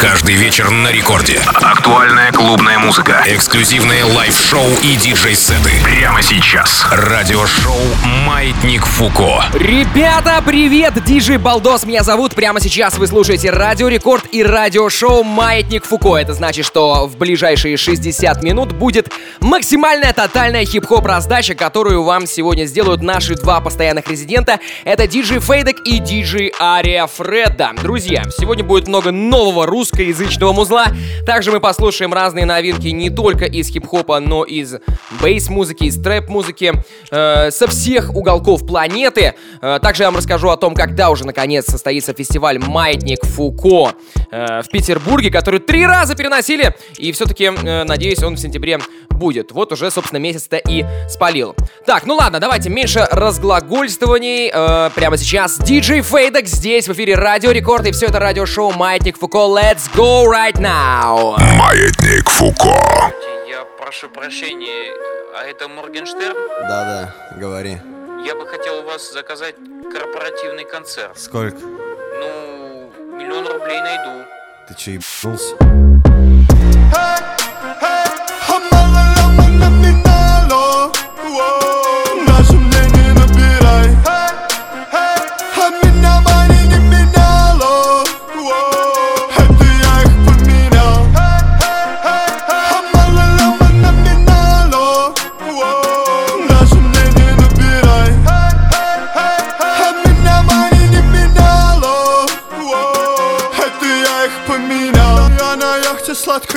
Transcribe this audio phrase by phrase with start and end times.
[0.00, 1.40] Каждый вечер на рекорде.
[1.56, 3.24] Актуальная клубная музыка.
[3.26, 5.72] Эксклюзивные live-шоу и диджей-сеты.
[5.82, 6.86] Прямо сейчас.
[6.92, 7.74] Радиошоу
[8.24, 9.44] «Маятник Фуко».
[9.54, 11.02] Ребята, привет!
[11.04, 12.36] Диджей Балдос меня зовут.
[12.36, 16.16] Прямо сейчас вы слушаете Радио Рекорд и радиошоу «Маятник Фуко».
[16.16, 19.08] Это значит, что в ближайшие 60 минут будет
[19.40, 24.60] максимальная тотальная хип-хоп раздача, которую вам сегодня сделают наши два постоянных резидента.
[24.84, 27.72] Это диджей Фейдек и диджей Ария Фредда.
[27.82, 30.86] Друзья, сегодня будет много нового русскоязычного музла.
[31.26, 34.76] Также мы послушаем разные новинки не только из хип-хопа, но и из
[35.22, 36.72] бейс-музыки, из трэп-музыки,
[37.10, 39.34] э, со всех уголков планеты.
[39.62, 43.92] Э, также я вам расскажу о том, когда уже наконец состоится фестиваль «Маятник Фуко»
[44.30, 48.78] э, в Петербурге, который три раза переносили, и все-таки, э, надеюсь, он в сентябре
[49.10, 49.52] будет.
[49.52, 51.54] Вот уже, собственно, месяц-то и спалил.
[51.86, 54.50] Так, ну ладно, давайте меньше разглагольствований.
[54.52, 59.18] Э, прямо сейчас диджей Фейдек здесь в эфире Радио Рекорд, и все это радиошоу «Маятник
[59.18, 59.38] Фуко».
[59.38, 61.36] Let's go right now!
[61.56, 63.12] Маятник Фуко.
[63.48, 64.92] Я прошу прощения,
[65.36, 66.34] а это Моргенштерн?
[66.68, 67.78] Да-да, говори.
[68.24, 69.54] Я бы хотел у вас заказать
[69.92, 71.18] корпоративный концерт.
[71.18, 71.58] Сколько?
[71.60, 74.24] Ну, миллион рублей найду.
[74.68, 75.54] Ты че, ебнулся?
[81.38, 81.67] Наше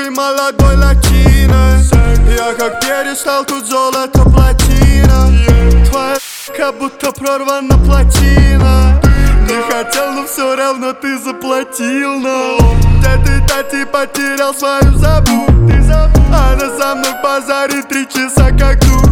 [0.01, 1.79] сладкой молодой латиной
[2.35, 5.29] Я как перестал тут золото плотина.
[5.89, 6.17] Твоя
[6.57, 9.01] как будто прорвана плотина.
[9.47, 12.57] Не хотел, но все равно ты заплатил, но
[12.99, 15.45] Где ты, тати, потерял свою забу.
[16.33, 19.09] Она со мной в базаре три часа как тут.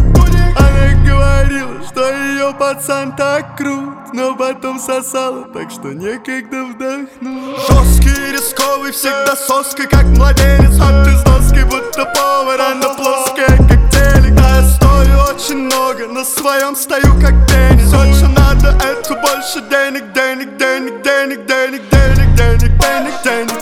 [0.56, 7.58] Она говорила, что ее пацан так крут Но потом сосала, так что некогда вдохнуть.
[7.68, 14.34] Жесткий, рисковый, всегда соской, как младенец А ты с будто повар, она плоская, как телек.
[14.34, 17.86] Да, я стою очень много, на своем стою, как теннис.
[17.86, 23.22] Все, что надо, это больше денег, денег, денег, денег, денег, денег, денег, денег, денег, денег,
[23.22, 23.59] денег,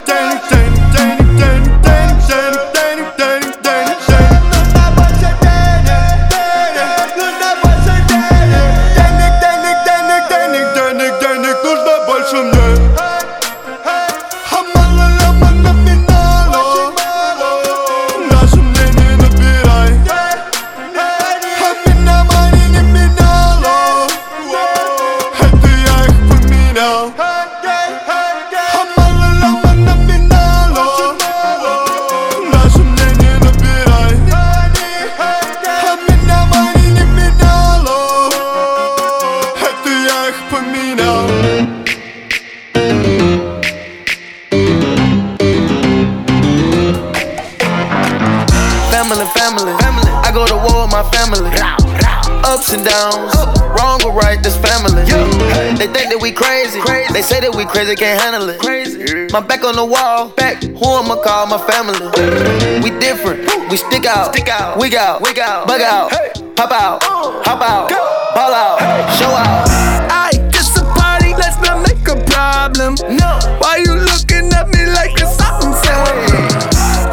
[52.78, 53.34] and downs,
[53.78, 55.02] wrong or right, this family.
[55.78, 56.80] They think that we crazy.
[57.12, 59.32] They say that we crazy, can't handle it.
[59.32, 60.62] My back on the wall, back.
[60.62, 61.98] Who I'ma call my family?
[62.82, 66.10] We different, we stick out, stick out, wig out, wig out, bug out,
[66.56, 67.90] pop out, hop out,
[68.34, 68.78] ball out,
[69.18, 69.66] show out.
[70.10, 72.94] I just a party, let's not make a problem.
[73.10, 75.74] No, Why you looking at me like it's something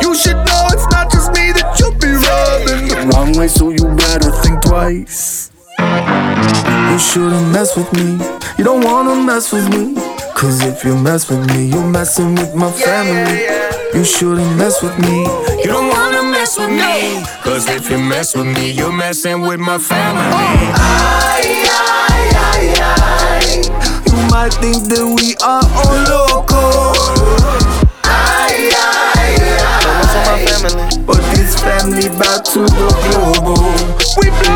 [0.02, 3.10] You should know it's not just me that you be rubbing.
[3.10, 5.35] Wrong way, so you better think twice.
[7.16, 8.20] You shouldn't mess with me.
[8.58, 9.96] You don't wanna mess with me.
[10.36, 13.46] Cause if you mess with me, you're messing with my family.
[13.98, 15.24] You shouldn't mess with me.
[15.60, 17.24] You don't wanna mess with me.
[17.42, 20.28] Cause if you mess with me, you're messing with my family.
[20.76, 21.16] Oh.
[24.12, 26.64] You might think that we are all loco.
[30.00, 31.06] what's on my family?
[31.06, 33.56] But this family back to the global.
[34.20, 34.55] We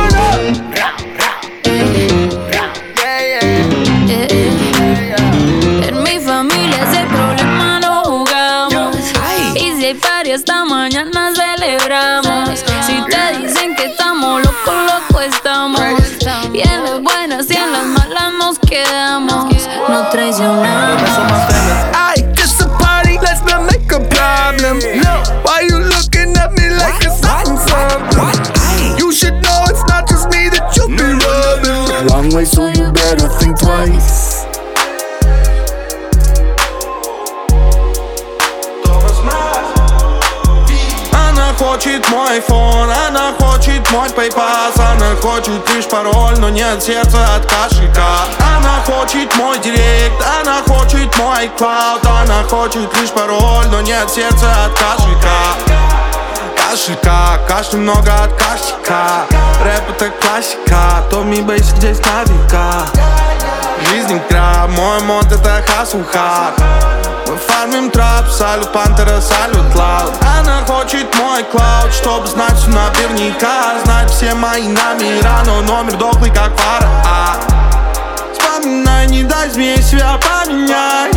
[18.70, 19.68] quedamos.
[19.90, 21.02] No traicionamos.
[21.02, 21.92] What's on my?
[21.96, 24.80] I just a party, let's not make a problem.
[25.02, 28.98] No, why you looking at me like it's something something?
[28.98, 31.20] You should know it's not just me that you be mm.
[31.20, 32.08] rubbing.
[32.08, 34.29] Wrong way, so you better think twice.
[41.60, 47.46] Хочет мой фон, она хочет мой пейпас Она хочет лишь пароль, но нет сердца от
[47.46, 48.26] кошелька.
[48.40, 54.66] Она хочет мой директ, она хочет мой клауд Она хочет лишь пароль, но нет сердца
[54.66, 56.19] от кошелька
[56.70, 59.26] кашелька Кашля много от кашелька.
[59.64, 62.86] Рэп это классика Томми Бейсик здесь на века
[63.90, 66.62] Жизнь игра, мой мод это хасл хат
[67.28, 73.80] Мы фармим трап, салют пантера, салют лаут Она хочет мой клауд, чтоб знать все наверняка.
[73.84, 77.36] Знать все мои номера, но номер дохлый как фара а,
[78.34, 81.10] Вспоминай, не дай змей себя поменяй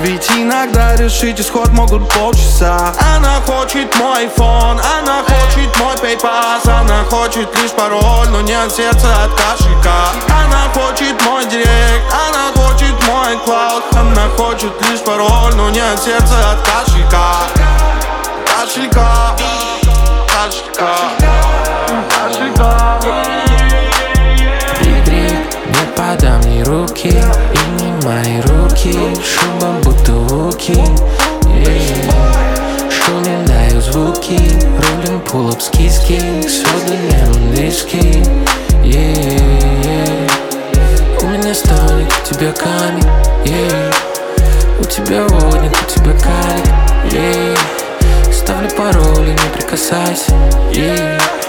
[0.00, 2.92] ведь иногда решить исход могут полчаса.
[3.14, 9.24] Она хочет мой фон, она хочет мой пейпас Она хочет лишь пароль, но нет сердца
[9.24, 10.10] от кошелька.
[10.28, 16.52] Она хочет мой директ, она хочет мой клауд Она хочет лишь пароль, но нет сердца
[16.52, 17.36] от кошелька.
[18.46, 19.36] Кошелька,
[20.28, 20.94] кошелька,
[22.10, 23.53] кошелька
[25.96, 28.94] подам ни руки и не мои руки
[31.46, 32.90] yeah.
[32.90, 34.38] Шумим, даю звуки
[34.78, 36.96] Рулим пулап с киски Сода,
[37.52, 38.22] виски
[38.82, 40.30] yeah.
[41.22, 43.08] У меня столик, у тебя камень.
[44.78, 47.58] У тебя водник, у тебя калик.
[48.32, 50.32] Ставлю пароли, не прикасайся
[50.72, 51.43] yeah.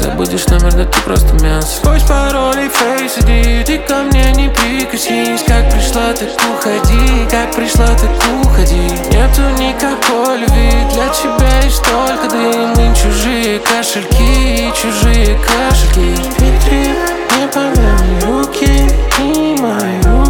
[0.00, 1.76] Забудешь номер, да ты просто мясо.
[1.76, 7.26] Сквозь пароли, фейс, иди Ты ко мне не прикоснись Как пришла, так уходи.
[7.30, 8.10] Как пришла, так
[8.42, 8.76] уходи.
[9.10, 16.14] Нету никакой любви Для тебя есть только дым Мы чужие кошельки Чужие кошельки.
[16.38, 16.94] Дмитрий,
[17.38, 20.25] не помяни руки Не мои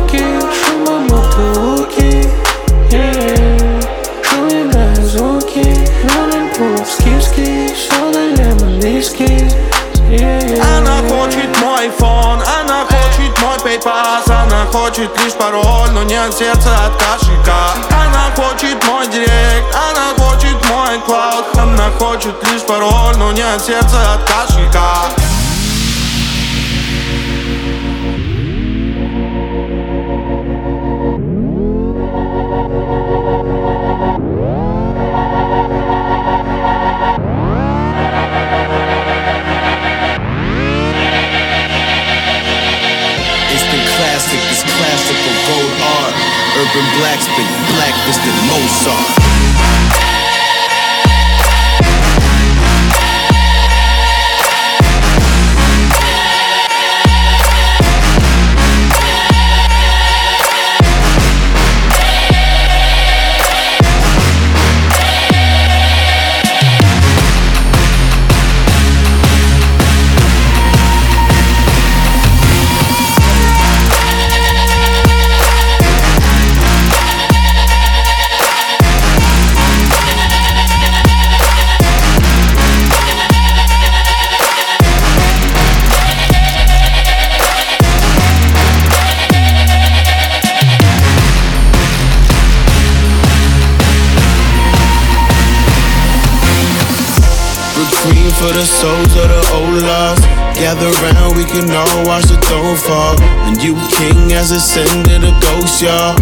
[8.82, 9.48] виски
[10.08, 16.86] она хочет мой фон, она хочет мой пейпас Она хочет лишь пароль, но нет сердца
[16.86, 17.74] от кошелька.
[17.90, 24.14] Она хочет мой директ, она хочет мой клауд Она хочет лишь пароль, но нет сердца
[24.14, 25.10] от кошелька.
[32.68, 32.85] Urban
[100.66, 103.14] Gather round, we can all watch the throne fall.
[103.46, 106.18] And you king as ascended a ghost, y'all.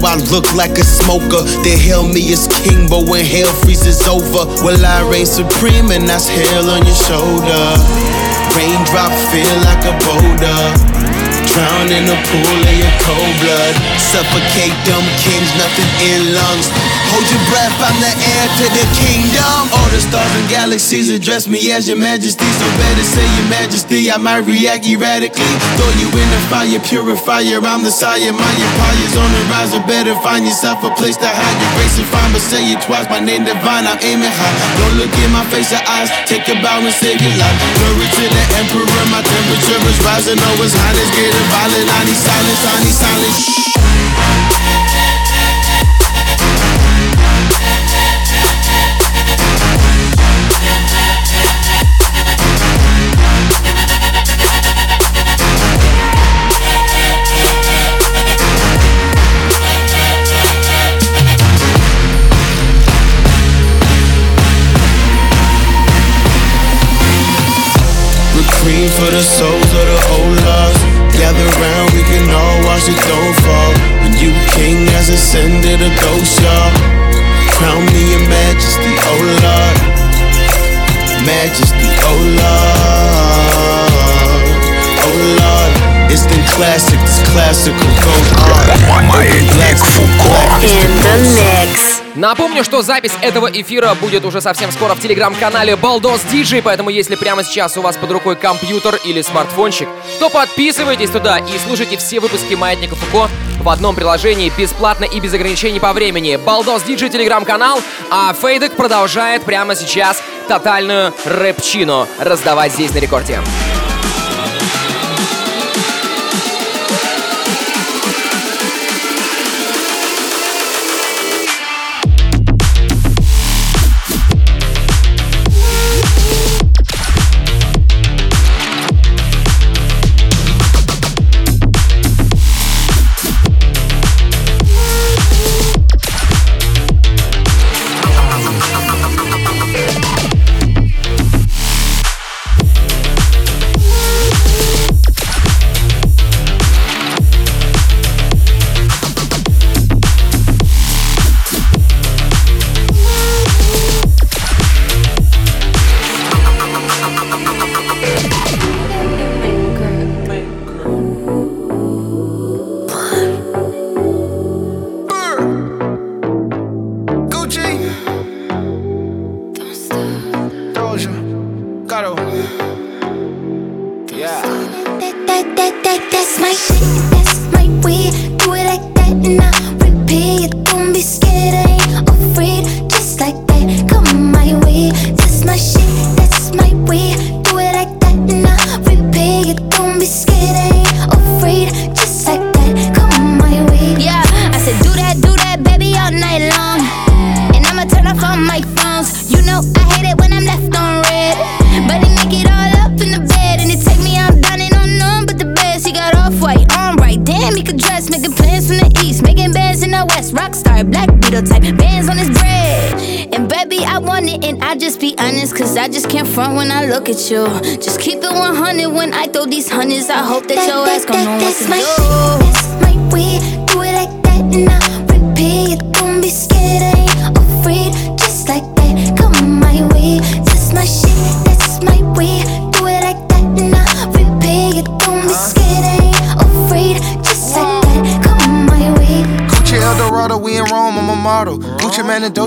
[0.00, 1.42] Now I look like a smoker.
[1.62, 6.08] They hail me as king, but when hell freezes over, well, I reign supreme, and
[6.08, 7.64] that's hell on your shoulder.
[8.56, 11.03] Raindrop feel like a boulder.
[11.54, 13.74] Drown in a pool of your cold blood.
[13.94, 16.66] Suffocate dumb kings, nothing in lungs.
[17.14, 19.70] Hold your breath, I'm the heir to the kingdom.
[19.70, 22.42] All the stars and galaxies address me as your majesty.
[22.42, 25.46] So better say your majesty, I might react erratically.
[25.78, 27.62] Throw you in the fire, purifier.
[27.62, 29.70] I'm the sire, my empire's on the rise.
[29.78, 32.34] Or better find yourself a place to hide your grace and find.
[32.34, 34.58] But say it twice, my name divine, I'm aiming high.
[34.82, 37.58] Don't look in my face or eyes, take a bow and save your life.
[37.78, 40.34] Glory to the emperor, my temperature is rising.
[40.64, 43.64] It's hot, it's getting violent, I need silence, I need silence.
[68.96, 69.53] for the soul
[71.33, 73.73] Gather round, we can all watch the throne fall.
[74.01, 76.71] When you king has ascended a ghost, y'all.
[77.57, 79.77] Crown me your majesty, oh Lord.
[81.25, 83.89] Majesty, oh Lord.
[85.05, 85.71] Oh Lord.
[86.11, 89.05] It's the classic, it's classical, goes on.
[89.07, 90.33] Маятник Фуко.
[90.63, 91.92] In the mix.
[92.14, 97.16] Напомню, что запись этого эфира будет уже совсем скоро в телеграм-канале Baldos DJ, поэтому если
[97.16, 99.88] прямо сейчас у вас под рукой компьютер или смартфончик,
[100.20, 103.28] то подписывайтесь туда и слушайте все выпуски Маятника Фуко
[103.60, 106.34] в одном приложении бесплатно и без ограничений по времени.
[106.34, 107.80] Baldos DJ телеграм-канал,
[108.10, 113.40] а Фейдек продолжает прямо сейчас тотальную рэпчину раздавать здесь на рекорде.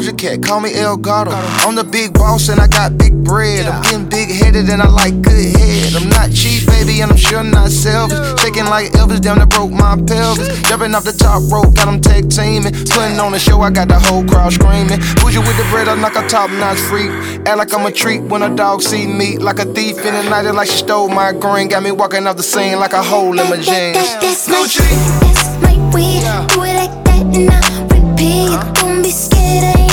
[0.07, 1.31] Doja Cat, call me El Gato.
[1.67, 3.65] I'm the big boss and I got big bread.
[3.65, 5.95] I'm getting big headed and I like good head.
[5.95, 8.17] I'm not cheap, baby, and I'm sure not selfish.
[8.41, 10.47] Shaking like Elvis, down that broke my pelvis.
[10.63, 12.71] Jumping off the top rope, got them tag teaming.
[12.87, 14.99] Putting on the show, I got the whole crowd screaming.
[15.19, 17.11] Bougie with the bread, I'm like a top notch freak.
[17.45, 19.37] Act like I'm a treat when a dog see me.
[19.37, 21.67] Like a thief in the night, it like she stole my green.
[21.67, 23.97] Got me walking off the scene like a hole in my jeans.
[23.97, 26.23] That, that's my that's my way.
[26.47, 27.59] Do it like that and I
[27.91, 28.55] repeat.
[28.55, 28.73] Uh-huh.
[28.73, 29.87] Don't be scared,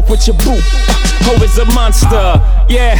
[0.00, 0.64] up with your boot.
[1.28, 2.40] Ho is a monster.
[2.68, 2.96] Yeah,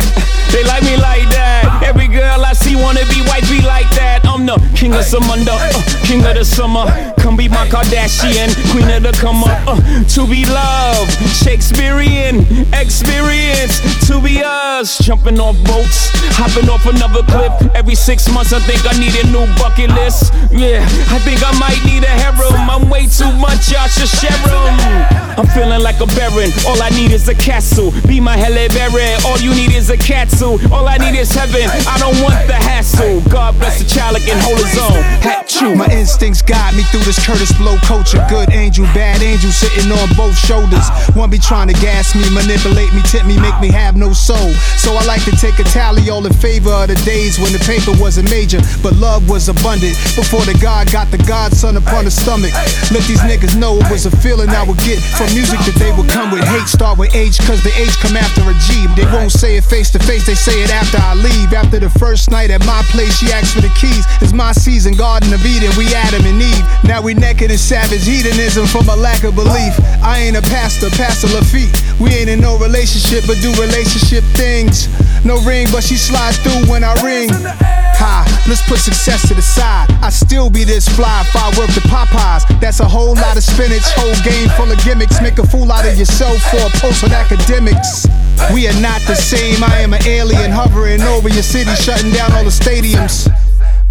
[0.53, 1.83] they like me like that.
[1.83, 4.21] Every girl I see wanna be white, be like that.
[4.27, 6.85] I'm the king of Samunda, uh, king of the summer.
[7.21, 9.61] Come be my Kardashian, queen of the come up.
[9.69, 11.13] Uh, to be loved,
[11.45, 13.81] Shakespearean experience.
[14.09, 17.53] To be us, jumping off boats, hopping off another cliff.
[17.75, 20.33] Every six months, I think I need a new bucket list.
[20.51, 22.55] Yeah, I think I might need a harem.
[22.69, 25.21] I'm way too much, y'all should share 'em.
[25.39, 26.53] I'm feeling like a baron.
[26.67, 27.93] All I need is a castle.
[28.07, 29.15] Be my Halle Berry.
[29.25, 30.59] All you need is a castle.
[30.73, 31.69] All I need is heaven.
[31.87, 33.21] I don't want the hassle.
[33.29, 35.03] God bless the child can hold his own.
[35.25, 35.75] Hat chew.
[35.75, 38.25] My instincts guide me through this Curtis Blow culture.
[38.31, 40.87] Good angel, bad angel sitting on both shoulders.
[41.19, 44.55] One be trying to gas me, manipulate me, tip me, make me have no soul.
[44.79, 47.59] So I like to take a tally all in favor of the days when the
[47.67, 49.99] paper wasn't major, but love was abundant.
[50.15, 52.55] Before the God got the Godson upon the stomach.
[52.95, 55.91] Let these niggas know it was a feeling I would get from music that they
[55.91, 56.47] would come with.
[56.47, 58.87] Hate start with age, cause the age come after a G.
[58.95, 61.51] They won't say it face to face, they say it after I leave.
[61.59, 64.07] After the first night at my place, she asked for the keys.
[64.23, 66.67] It's my season, Garden of Eden, we Adam and Eve.
[66.85, 69.75] Now we naked in savage hedonism from a lack of belief.
[70.03, 71.73] I ain't a pastor, Pastor Lafitte.
[72.01, 74.89] We ain't in no relationship, but do relationship things.
[75.25, 77.29] No ring, but she slides through when I ring.
[77.31, 79.91] Ha, let's put success to the side.
[80.01, 82.49] I still be this fly if I work the Popeyes.
[82.61, 85.21] That's a whole lot of spinach, whole game full of gimmicks.
[85.21, 88.07] Make a fool out of yourself for a post on academics.
[88.53, 89.63] We are not the same.
[89.63, 93.29] I am an alien hovering over your city, shutting down all the stadiums.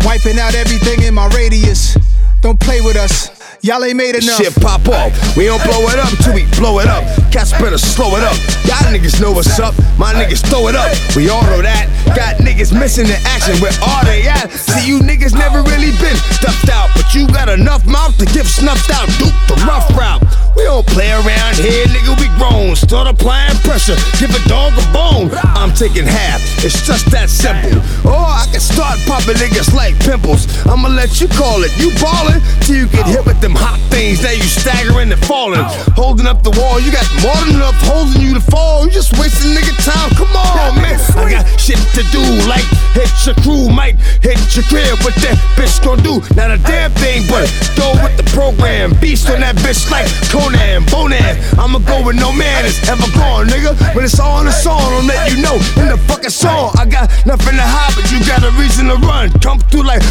[0.06, 1.96] Wiping out everything in my radius.
[2.42, 3.39] Don't play with us.
[3.62, 4.40] Y'all ain't made enough.
[4.40, 5.12] Shit pop off.
[5.36, 7.04] We don't blow it up till we blow it up.
[7.30, 8.36] Cats better slow it up.
[8.64, 9.76] Y'all niggas know what's up.
[10.00, 10.88] My niggas throw it up.
[11.16, 11.92] We all know that.
[12.16, 13.60] Got niggas missing in action.
[13.60, 14.48] Where are they at?
[14.52, 16.90] See, you niggas never really been stuffed out.
[16.96, 19.12] But you got enough mouth to get snuffed out.
[19.20, 20.24] Duke the rough route.
[20.56, 22.16] We don't play around here, nigga.
[22.16, 22.76] We grown.
[22.76, 24.00] Start applying pressure.
[24.24, 25.36] Give a dog a bone.
[25.60, 26.40] I'm taking half.
[26.64, 27.76] It's just that simple.
[28.08, 30.48] Or I can start popping niggas like pimples.
[30.66, 31.76] I'ma let you call it.
[31.76, 34.22] You ballin' till you get hit with them hot things.
[34.22, 35.62] that you staggering and falling.
[35.98, 36.78] Holding up the wall.
[36.80, 38.86] You got more than enough holding you to fall.
[38.86, 40.10] You just wasting nigga time.
[40.14, 40.98] Come on, man.
[41.18, 42.22] I got shit to do.
[42.46, 45.02] Like hit your crew, might hit your crib.
[45.02, 46.22] What that bitch gon' do?
[46.38, 48.94] Not a damn thing, but go with the program.
[49.02, 51.38] Beast on that bitch like Conan, Bonan.
[51.58, 53.74] I'ma go with no man is ever gone, nigga.
[53.96, 56.72] When it's all in the song, I'll let you know in the fucking song.
[56.78, 59.32] I got nothing to hide, but you got a reason to run.
[59.42, 60.04] Come through like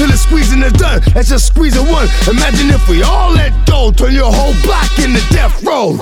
[0.00, 1.04] till the squeezing is done.
[1.12, 2.08] That's just squeezing one.
[2.24, 5.92] Imagine if we all let go, turn your whole block into death row.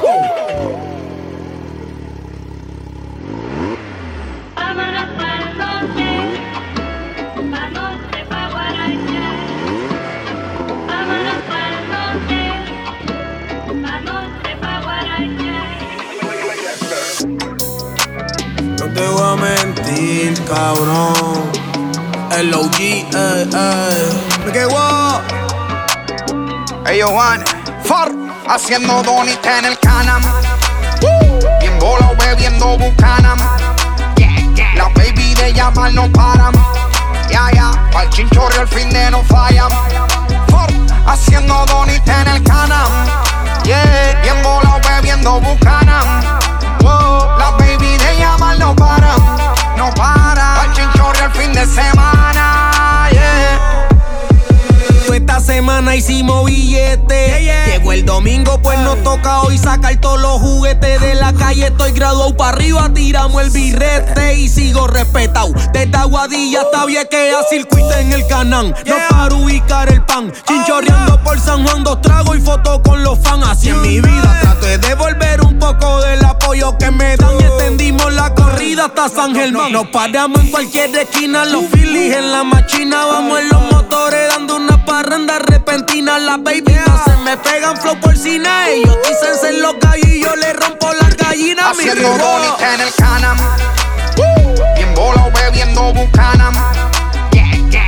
[18.79, 21.51] No te voy a mentir, cabrón.
[22.39, 24.45] El OG, eh, eh.
[24.47, 25.48] Me quedo.
[26.91, 27.45] Ellos van
[27.85, 28.11] for
[28.49, 30.23] haciendo donita en el canam.
[31.61, 33.39] Bien volado bebiendo bucanam.
[34.75, 36.55] La baby de llamar no paran.
[37.29, 39.69] Ya, ya, pa'l chinchorro el fin de no fallan.
[40.49, 40.71] For
[41.07, 42.91] haciendo donita en el canam.
[43.65, 46.23] Yeah, bien volado bebiendo bucanam.
[46.81, 49.21] Wow, la baby de llamar no paran.
[49.77, 50.57] No paran.
[50.57, 53.09] Pa'l chinchorro el fin de semana.
[53.11, 53.88] Yeah.
[55.13, 57.41] Esta semana hicimos billetes.
[57.67, 61.67] Llegó el domingo, pues nos toca hoy sacar todos los juguetes de la calle.
[61.67, 65.53] Estoy graduado para arriba, tiramos el birrete y sigo respetado.
[65.73, 68.75] Desde Aguadilla hasta Viequea, circuito en el canán.
[68.87, 70.33] No para ubicar el pan.
[70.47, 73.47] Chinchorreando por San Juan, dos tragos y fotos con los fans.
[73.49, 77.39] Así en mi vida trato de devolver un poco del apoyo que me dan.
[77.41, 79.73] Y extendimos la corrida hasta San Germán.
[79.73, 83.05] Nos paramos en cualquier esquina, los Phillies en la machina.
[83.05, 86.19] Vamos en los motores dando una parranda repentina.
[86.19, 88.49] Las baby no se me pegan flow por cine.
[88.69, 91.67] Ellos dicen ser los gallos y yo le rompo las gallinas.
[91.71, 93.39] Haciendo bonita en el canam.
[94.75, 96.55] Bien volado bebiendo bucanam.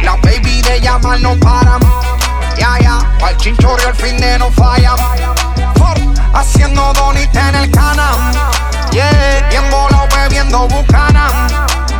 [0.02, 1.80] La baby de llamar no paran.
[2.58, 4.96] Ya, ya, pa'l chinchorro el fin de no fallan.
[5.76, 5.96] For,
[6.34, 8.49] haciendo bonita en el canam.
[9.50, 11.48] Bien volado bebiendo bucanam.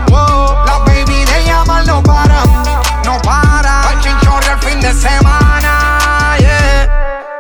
[0.08, 2.46] Wow, la baby de llamar no paran.
[3.04, 3.82] No paran.
[3.84, 6.36] Pa'l chinchorro el fin de semana.
[6.38, 6.88] Yeah.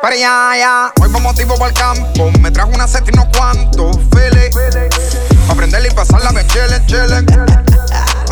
[0.02, 2.30] Pero ya, ya, hoy vamos tipo para el campo.
[2.40, 4.50] Me trajo una set y no cuantos files.
[5.46, 7.24] Pa' prenderla y pasarla de chile, chile.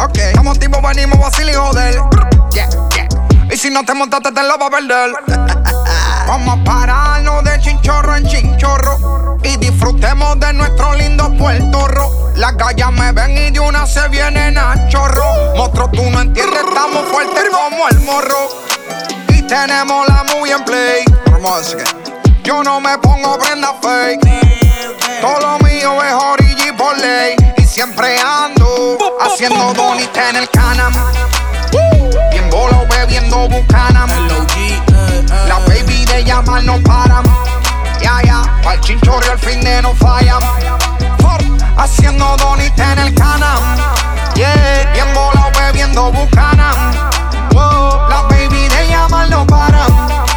[0.01, 2.01] Ok, estamos tipo, venimos vacil y joder.
[2.53, 3.09] Yeah, yeah.
[3.53, 5.58] Y si no te montaste, te lo vas a perder.
[6.29, 9.39] Vamos a pararnos de chinchorro en chinchorro.
[9.43, 12.33] Y disfrutemos de nuestro lindo Puerto Rico.
[12.37, 15.57] Las gallas me ven y de una se vienen a chorro.
[15.57, 18.49] Monstruo, tú no entiendes, estamos fuertes como el morro.
[19.31, 21.03] Y tenemos la muy en play.
[22.45, 24.21] Yo no me pongo prenda fake.
[25.23, 27.37] Todo lo mío es origi por ley.
[27.57, 30.93] Y siempre ando haciendo bonita en el canam.
[32.31, 34.11] Bien volado bebiendo bucanam.
[35.49, 37.25] La baby de llamar no paran.
[38.01, 40.41] Ya, ya, pa'l chinchorro el fin de no fallan.
[41.19, 41.41] For,
[41.77, 43.63] haciendo bonita en el canam.
[45.59, 46.73] bebiendo bucana.
[47.55, 49.87] Oh, la baby de llamar no para,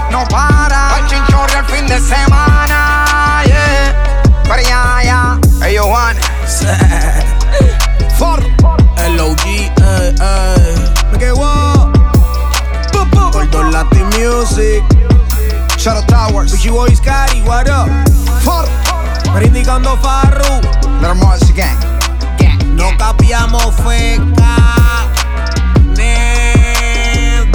[0.10, 0.97] no para.
[0.99, 3.95] El chinchorro el fin de semana, yeah.
[4.43, 6.17] Pero ya, ya, ellos van.
[8.17, 8.43] For
[9.17, 10.93] LOG, eh, eh.
[11.12, 11.91] Me quedo.
[13.31, 14.90] Gordo Latin Music.
[15.81, 16.53] Shadow Towers.
[16.53, 17.89] Wichi Boy Scary, what up?
[18.45, 18.69] For
[19.33, 20.61] Brindicando Farru.
[21.01, 21.75] Little Mars Gang.
[22.75, 24.57] No capiamos feca.
[25.97, 27.51] Nebel.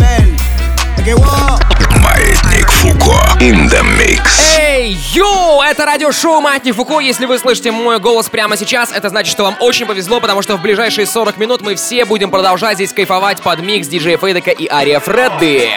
[0.97, 1.61] Me quedo.
[2.03, 4.57] Маятник Фуко in the mix.
[4.59, 5.63] Эй, йоу!
[5.63, 6.99] Это радиошоу Маятник Фуко.
[6.99, 10.57] Если вы слышите мой голос прямо сейчас, это значит, что вам очень повезло, потому что
[10.57, 14.67] в ближайшие 40 минут мы все будем продолжать здесь кайфовать под микс диджея Фейдека и
[14.69, 15.71] Ария Фредды.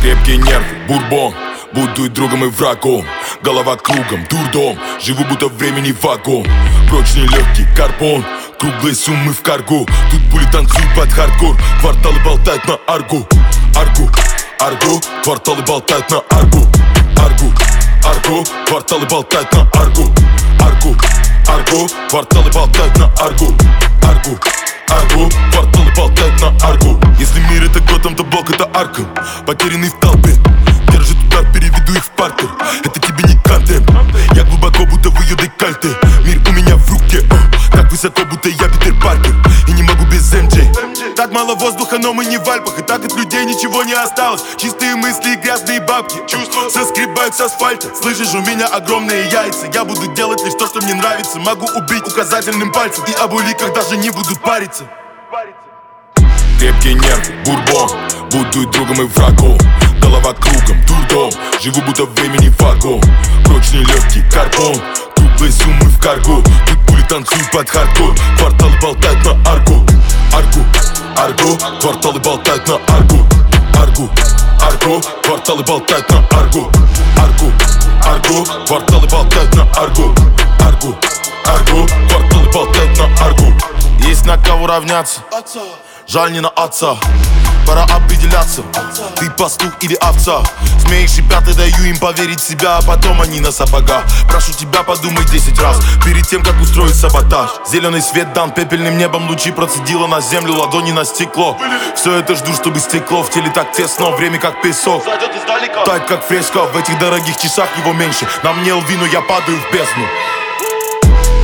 [0.00, 1.34] Крепкий нерв, бурбон
[1.76, 3.04] Буду и другом, и врагом.
[3.42, 4.78] Голова кругом, дурдом.
[4.98, 6.46] Живу будто времени вагон
[6.88, 8.24] Прочный легкий карбон
[8.58, 9.86] Круглые суммы в карго.
[10.10, 11.54] Тут пули танцуют под хардкор.
[11.80, 13.28] Кварталы болтают на арго.
[13.76, 14.10] Арго,
[14.58, 15.02] арго.
[15.22, 16.66] Кварталы болтают на арго.
[17.18, 17.52] Арго,
[18.04, 18.44] арго.
[18.66, 20.14] Кварталы болтают на арго.
[20.58, 20.96] Арго,
[21.46, 21.88] арго.
[22.08, 23.54] Кварталы болтают на арго
[24.02, 25.28] Арго, арго Кварталы
[25.96, 29.06] болтают на арго Если мир это Готэм, то блок это Аркхэм
[29.46, 30.30] Потерянный в толпе
[30.90, 32.48] Держит удар, переведу их в партер
[32.84, 33.15] Это тебе
[33.48, 33.88] контент
[34.34, 35.88] Я глубоко, будто в ее декольте.
[36.24, 39.34] Мир у меня в руке о, Так высоко, будто я Питер Паркер.
[39.68, 41.16] И не могу без МД.
[41.16, 42.78] Так мало воздуха, но мы не в Альпах.
[42.78, 44.42] И так от людей ничего не осталось.
[44.56, 46.68] Чистые мысли и грязные бабки Чувства.
[46.68, 47.88] Соскребают с асфальта.
[47.94, 49.70] Слышишь, у меня огромные яйца.
[49.72, 51.38] Я буду делать лишь то, что мне нравится.
[51.38, 53.04] Могу убить указательным пальцем.
[53.04, 54.84] И об уликах даже не будут париться
[56.66, 57.90] Крепкий нерв, бурбон.
[58.32, 59.56] Буду другом, и врагом.
[60.02, 61.30] Голова кругом, дурдом.
[61.62, 63.00] Живу будто времени вагон
[63.44, 64.74] Прочный легкий карбон
[65.14, 68.16] Круглые суммы в каргу Тут пули танцуют под хардкор.
[68.36, 69.86] Кварталы болтают на аргу
[70.34, 70.64] Аргу,
[71.16, 73.26] аргу Кварталы болтают на аргу
[73.78, 74.10] Аргу,
[74.60, 76.70] аргу Кварталы болтают на аргу
[77.16, 77.52] Аргу,
[78.04, 80.14] аргу Кварталы болтают на аргу
[80.58, 80.96] Аргу,
[81.46, 83.54] аргу Кварталы болтают на аргу
[84.00, 85.20] Есть на кого равняться
[86.08, 86.96] Жаль не на отца.
[87.66, 88.62] Пора определяться
[89.16, 90.40] Ты пастух или овца.
[90.86, 94.04] Смеешь пятый даю им поверить в себя А потом они на сапогах.
[94.28, 97.50] Прошу тебя подумай 10 раз Перед тем как устроить саботаж.
[97.68, 101.58] Зеленый свет дан пепельным небом Лучи процедила на землю, ладони на стекло.
[101.96, 105.02] Все это жду, чтобы стекло В теле так тесно, время как песок.
[105.84, 108.28] Так как фреска В этих дорогих часах его меньше.
[108.44, 110.06] Нам не львину, я падаю в бездну.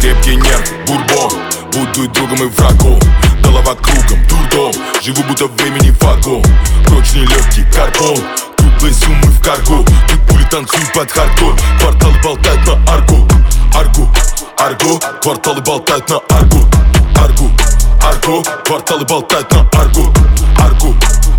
[0.00, 3.00] Крепкий нерв, бурбон Буду другом, и врагом.
[3.42, 4.72] Голова кругом, дурдом.
[5.02, 6.44] Живу будто времени вагон
[6.86, 8.16] Прочный легкий карбон
[8.56, 9.84] Круглые суммы в каргу.
[10.06, 13.28] Тут пули танцуют под хардкор Кварталы болтают на аргу
[13.74, 14.08] Аргу,
[14.58, 16.58] аргу Кварталы болтают на аргу
[17.16, 17.50] Аргу,
[18.04, 20.12] аргу Кварталы болтают на аргу
[20.58, 20.94] Аргу,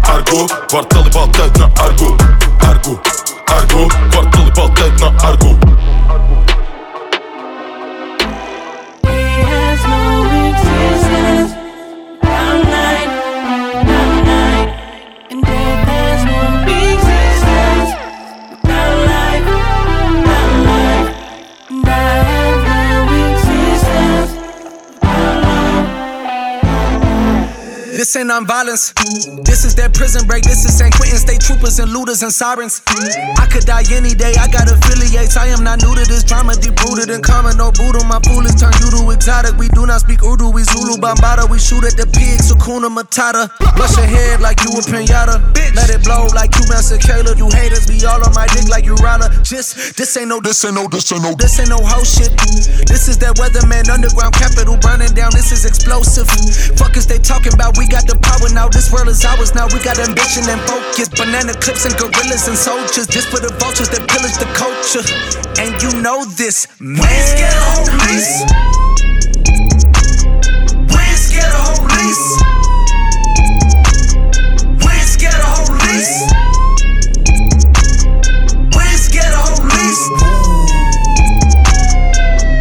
[0.10, 2.18] аргу Кварталы болтают на аргу
[2.62, 3.00] Аргу,
[3.48, 5.58] аргу Кварталы болтают на аргу
[28.04, 28.92] This ain't non-violence.
[29.48, 30.44] This is that prison break.
[30.44, 32.84] This is San Quentin state troopers and looters and sirens.
[33.40, 34.36] I could die any day.
[34.36, 35.40] I got affiliates.
[35.40, 36.52] I am not new to this drama.
[36.60, 37.56] Deep rooted in common.
[37.56, 38.04] No Buddha.
[38.04, 39.56] My fool is turned you to exotic.
[39.56, 40.52] We do not speak Urdu.
[40.52, 41.48] We Zulu Bambada.
[41.48, 42.52] We shoot at the pigs.
[42.52, 43.48] Sakuna Matata.
[43.80, 45.40] Bust your head like you a pinata.
[45.72, 47.40] Let it blow like you Master Caleb.
[47.40, 49.32] You haters be all on my dick like you Rana.
[49.48, 50.44] Just this ain't no.
[50.44, 50.92] This ain't no.
[50.92, 51.40] This ain't no.
[51.40, 52.36] This ain't no hoe shit.
[52.84, 55.32] This is that weatherman underground capital burning down.
[55.32, 56.28] This is explosive.
[56.76, 57.80] Fuckers they talking about?
[57.80, 58.68] We got the power now.
[58.68, 59.68] This world is ours now.
[59.70, 61.10] We got ambition and focus.
[61.10, 63.06] Banana clips and gorillas and soldiers.
[63.06, 65.06] This for the vultures that pillage the culture.
[65.62, 66.98] And you know this, man.
[66.98, 68.34] We ain't scared of police.
[70.90, 72.26] We ain't scared of police.
[74.82, 76.14] We ain't scared of police.
[78.74, 80.02] We ain't scared of police.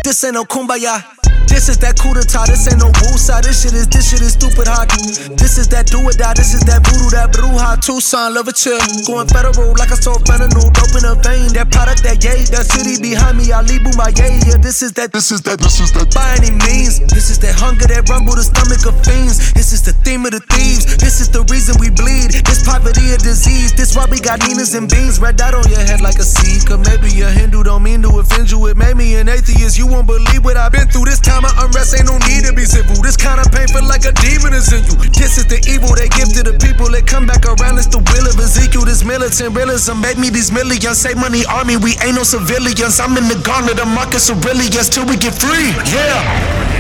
[0.05, 1.22] This ain't no kumbaya.
[1.63, 3.39] This is that coup d'etat, this ain't no woosah.
[3.39, 4.91] This shit is, this shit is stupid hot.
[5.39, 7.79] This is that do or die, this is that voodoo, that bruja.
[7.79, 8.83] Tucson, love a chill.
[9.07, 11.55] Going federal like I sold fentanyl, dope in a vein.
[11.55, 12.43] That product, that yay.
[12.51, 14.43] That city behind me, Ali Boumaier.
[14.43, 16.11] Yeah, this is that, this is that, this is that.
[16.11, 19.55] By any means, this is that hunger that rumble the stomach of fiends.
[19.55, 20.99] This is the theme of the thieves.
[20.99, 22.43] This is the reason we bleed.
[22.43, 23.71] This poverty a disease.
[23.71, 25.23] This why we got Ninas and beans.
[25.23, 26.75] Red dot on your head like a Sikh.
[26.75, 28.59] Or maybe a Hindu don't mean to offend you.
[28.67, 29.79] It made me an atheist.
[29.79, 31.47] You won't believe what I've been through this time.
[31.47, 32.97] I unrest, ain't no need to be civil.
[33.03, 34.97] This kind of pain feel like a demon is in you.
[35.13, 37.77] This is the evil they give to the people that come back around.
[37.77, 38.89] It's the will of Ezekiel.
[38.89, 40.99] This militant realism made me these millions.
[40.99, 43.01] Save money, army, we ain't no civilians.
[43.01, 45.77] I'm in the gauntlet of Marcus Aurelius till we get free.
[45.93, 46.73] Yeah.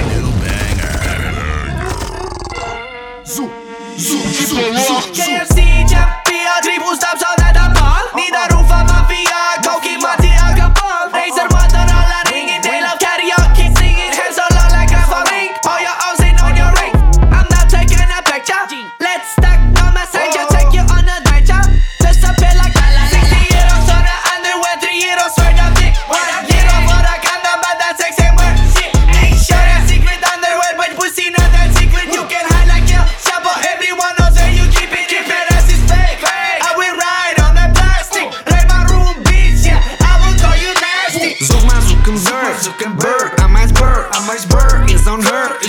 [5.12, 8.16] KFC, Chappia, tribus, taps, all that I'm all.
[8.16, 8.71] Need a roof on mafia,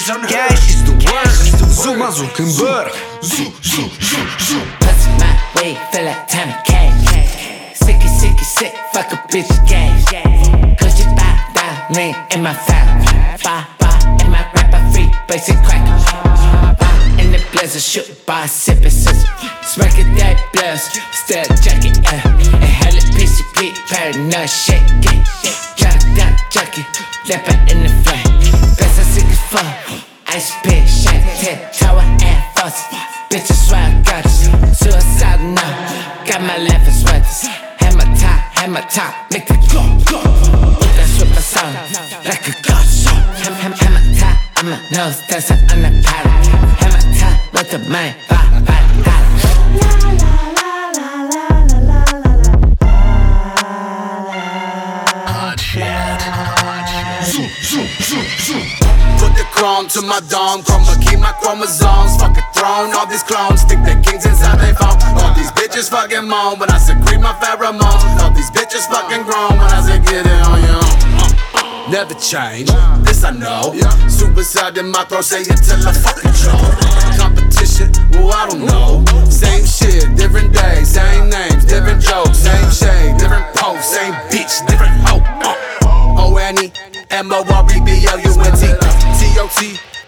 [0.03, 0.29] bitch on her.
[0.29, 1.83] Yeah, she's the worst.
[1.83, 2.91] Zoom, I zoom, can burn.
[3.21, 4.67] Zoom, zoom, zoom, zoom.
[4.79, 6.93] Pass my way, feel like time cat.
[7.75, 9.95] Sicky, sicky, sick, fuck a bitch, gang.
[10.77, 12.85] Cause she bow down, ring in my foul.
[13.43, 15.97] Bow, bow, in my rapper free, basic cracker.
[16.79, 19.27] Bow in the blazer, shoot by sippin' scissor.
[19.63, 22.29] Smacking that blouse, still jacket, uh.
[22.53, 25.27] And hella piece of weed, paranoid, shake it.
[25.77, 26.85] Drop, drop, jacket,
[27.27, 28.39] left in the flame.
[28.77, 29.82] Best I sick as fuck.
[30.63, 32.83] Pick, shake, tip, tower, and fuss.
[33.29, 34.37] Bitches swear I got us.
[34.77, 35.71] Suicide now.
[36.27, 37.47] Got my laughing sweaters.
[37.83, 40.19] Hammer top, hammer top, make it go, go.
[40.79, 41.75] Put that stripper sound
[42.25, 43.07] like a ghost.
[43.07, 46.45] Ham, ham, hammer top, I'm a nose dancer on the pilot.
[46.81, 48.42] Hammer top, let the man vibe,
[60.05, 62.17] my dome, chroma key my chromosomes.
[62.17, 64.97] Fuck a throne, all these clones stick their kings inside their phone.
[65.19, 68.03] All these bitches fucking moan when I secrete my pheromones.
[68.21, 71.91] All these bitches fucking grown when I say get it on own.
[71.91, 72.69] Never change,
[73.03, 73.75] this I know.
[74.07, 77.19] Suicide in my throat, say it till I fucking choke.
[77.19, 79.03] Competition, well I don't know.
[79.29, 84.93] Same shit, different days, same names, different jokes, same shade, different post, same bitch, different
[85.07, 85.21] hoe.
[85.47, 85.53] Uh.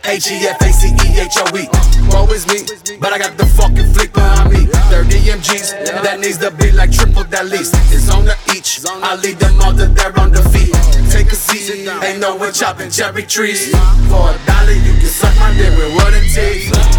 [0.07, 1.67] H-E-F-A-C-E-H-O-E
[2.13, 2.61] Woe is me,
[2.99, 4.67] but I got the fucking flick behind me.
[4.93, 7.73] 30 MGs, that needs to be like triple that least.
[7.91, 10.75] It's on the each, I lead them all to their on the feet
[11.09, 13.71] Take a seat, ain't no one chopping cherry trees.
[14.09, 16.94] For a dollar you can suck my dick with wooden teeth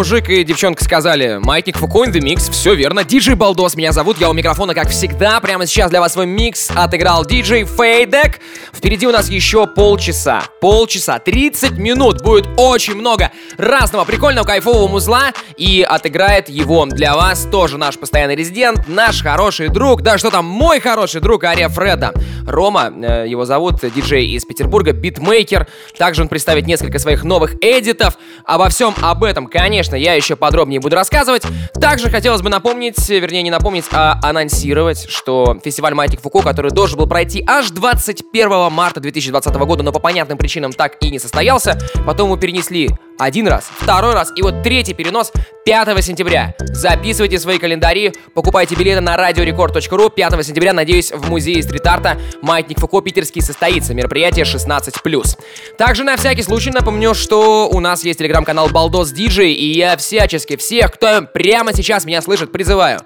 [0.00, 1.38] мужик и девчонка сказали.
[1.42, 2.50] Маятник Фуко in the mix.
[2.50, 3.04] Все верно.
[3.04, 4.18] Диджей Балдос меня зовут.
[4.18, 5.38] Я у микрофона, как всегда.
[5.40, 8.40] Прямо сейчас для вас свой микс отыграл диджей Фейдек.
[8.72, 10.44] Впереди у нас еще полчаса.
[10.62, 11.18] Полчаса.
[11.18, 12.22] 30 минут.
[12.22, 15.34] Будет очень много разного прикольного, кайфового музла.
[15.58, 20.00] И отыграет его для вас тоже наш постоянный резидент, наш хороший друг.
[20.00, 22.14] Да что там, мой хороший друг Ария Фреда.
[22.46, 25.66] Рома, э, его зовут, диджей из Петербурга, битмейкер.
[25.98, 28.16] Также он представит несколько своих новых эдитов.
[28.46, 31.42] Обо всем об этом, конечно, я еще подробнее буду рассказывать.
[31.80, 36.98] Также хотелось бы напомнить, вернее не напомнить, а анонсировать, что фестиваль Маятник Фуко, который должен
[36.98, 41.78] был пройти аж 21 марта 2020 года, но по понятным причинам так и не состоялся,
[42.06, 45.30] потом его перенесли один раз, второй раз и вот третий перенос
[45.66, 46.54] 5 сентября.
[46.58, 50.08] Записывайте свои календари, покупайте билеты на радиорекорд.ру.
[50.08, 53.92] 5 сентября, надеюсь, в музее стрит-арта Маятник Фуко Питерский состоится.
[53.92, 55.38] Мероприятие 16+.
[55.76, 60.56] Также на всякий случай напомню, что у нас есть телеграм-канал Балдос Диджей, и я всячески
[60.56, 63.00] всех, кто прямо сейчас меня слышит, призываю.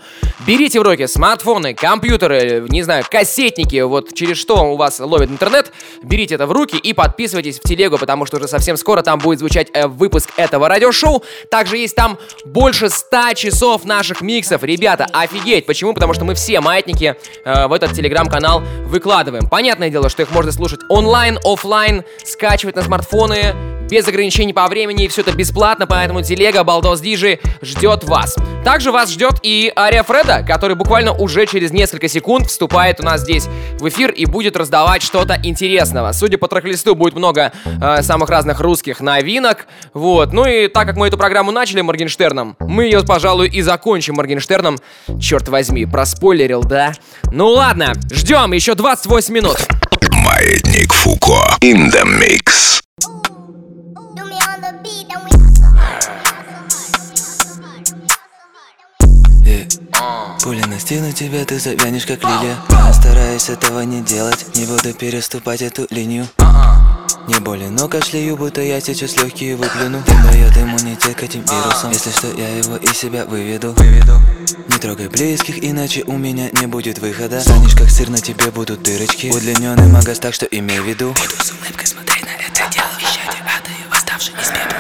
[0.47, 5.73] Берите в руки смартфоны, компьютеры, не знаю, кассетники, вот через что у вас ловит интернет,
[6.03, 9.39] берите это в руки и подписывайтесь в телегу, потому что уже совсем скоро там будет
[9.39, 11.23] звучать э, выпуск этого радиошоу.
[11.49, 14.63] Также есть там больше 100 часов наших миксов.
[14.63, 15.65] Ребята, офигеть!
[15.65, 15.95] Почему?
[15.95, 19.49] Потому что мы все маятники э, в этот телеграм-канал выкладываем.
[19.49, 23.55] Понятное дело, что их можно слушать онлайн, офлайн, скачивать на смартфоны,
[23.95, 28.35] без ограничений по времени, и все это бесплатно, поэтому телега Балдос Диджи ждет вас.
[28.65, 33.21] Также вас ждет и Ария Фреда, который буквально уже через несколько секунд вступает у нас
[33.21, 33.47] здесь
[33.79, 36.11] в эфир и будет раздавать что-то интересного.
[36.11, 39.69] Судя по трек-листу, будет много э, самых разных русских новинок.
[39.93, 40.33] Вот.
[40.33, 44.81] Ну и так как мы эту программу начали Моргенштерном, мы ее, пожалуй, и закончим Моргенштерном.
[45.21, 46.95] Черт возьми, проспойлерил, да?
[47.31, 49.59] Ну ладно, ждем еще 28 минут.
[50.11, 51.57] Маятник Фуко.
[51.61, 52.74] In the mix.
[60.45, 62.59] Пуля настигнут тебя, ты завянешь как лилия.
[62.69, 66.29] Постараюсь этого не делать, не буду переступать эту линию.
[67.27, 71.93] Не болен, но кашляю, будто я сейчас легкие выплюну Дым дает иммунитет к этим вирусам.
[71.93, 73.75] Если что, я его из себя выведу.
[74.69, 77.41] Не трогай близких, иначе у меня не будет выхода.
[77.41, 79.29] Станешь как сыр, на тебе будут дырочки.
[79.35, 81.15] Удлиненный магаз, так что имей в виду.
[81.15, 82.91] Буду с улыбкой смотреть на это дело.
[83.01, 84.74] Исчадие ада и восставший из пепла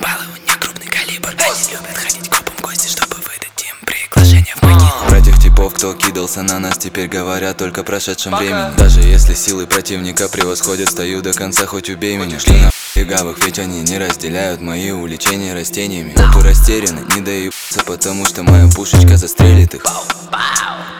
[0.00, 1.28] Баллы, у них крупный калибр.
[1.28, 4.90] Они любят ходить копом в гости, чтобы выдать им приглашение в могилу.
[5.08, 9.66] Про тех типов, кто кидался на нас Теперь говорят только прошедшем времени Даже если силы
[9.66, 12.38] противника превосходят Стою до конца, хоть убей меня.
[12.38, 16.14] Что на легавых, ведь они не разделяют Мои увлечения растениями.
[16.14, 19.84] Буду растеряны, не доебаться Потому что моя пушечка застрелит их.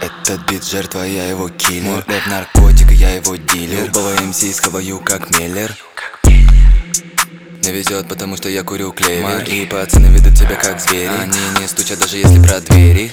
[0.01, 1.91] Этот бит жертва, я его киллер.
[1.91, 3.87] Мой рэп наркотик, я его дилер.
[3.87, 5.75] Любого МС схаваю как Миллер
[7.63, 11.11] Не везет, потому что я курю клевер Мои пацаны ведут себя как звери.
[11.21, 13.13] Они не стучат, даже если про двери.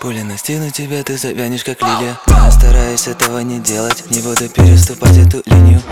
[0.00, 2.18] Пуля настигнут тебя, ты завянешь как лилия.
[2.24, 4.04] Постараюсь этого не делать.
[4.10, 5.82] Не буду переступать эту линию.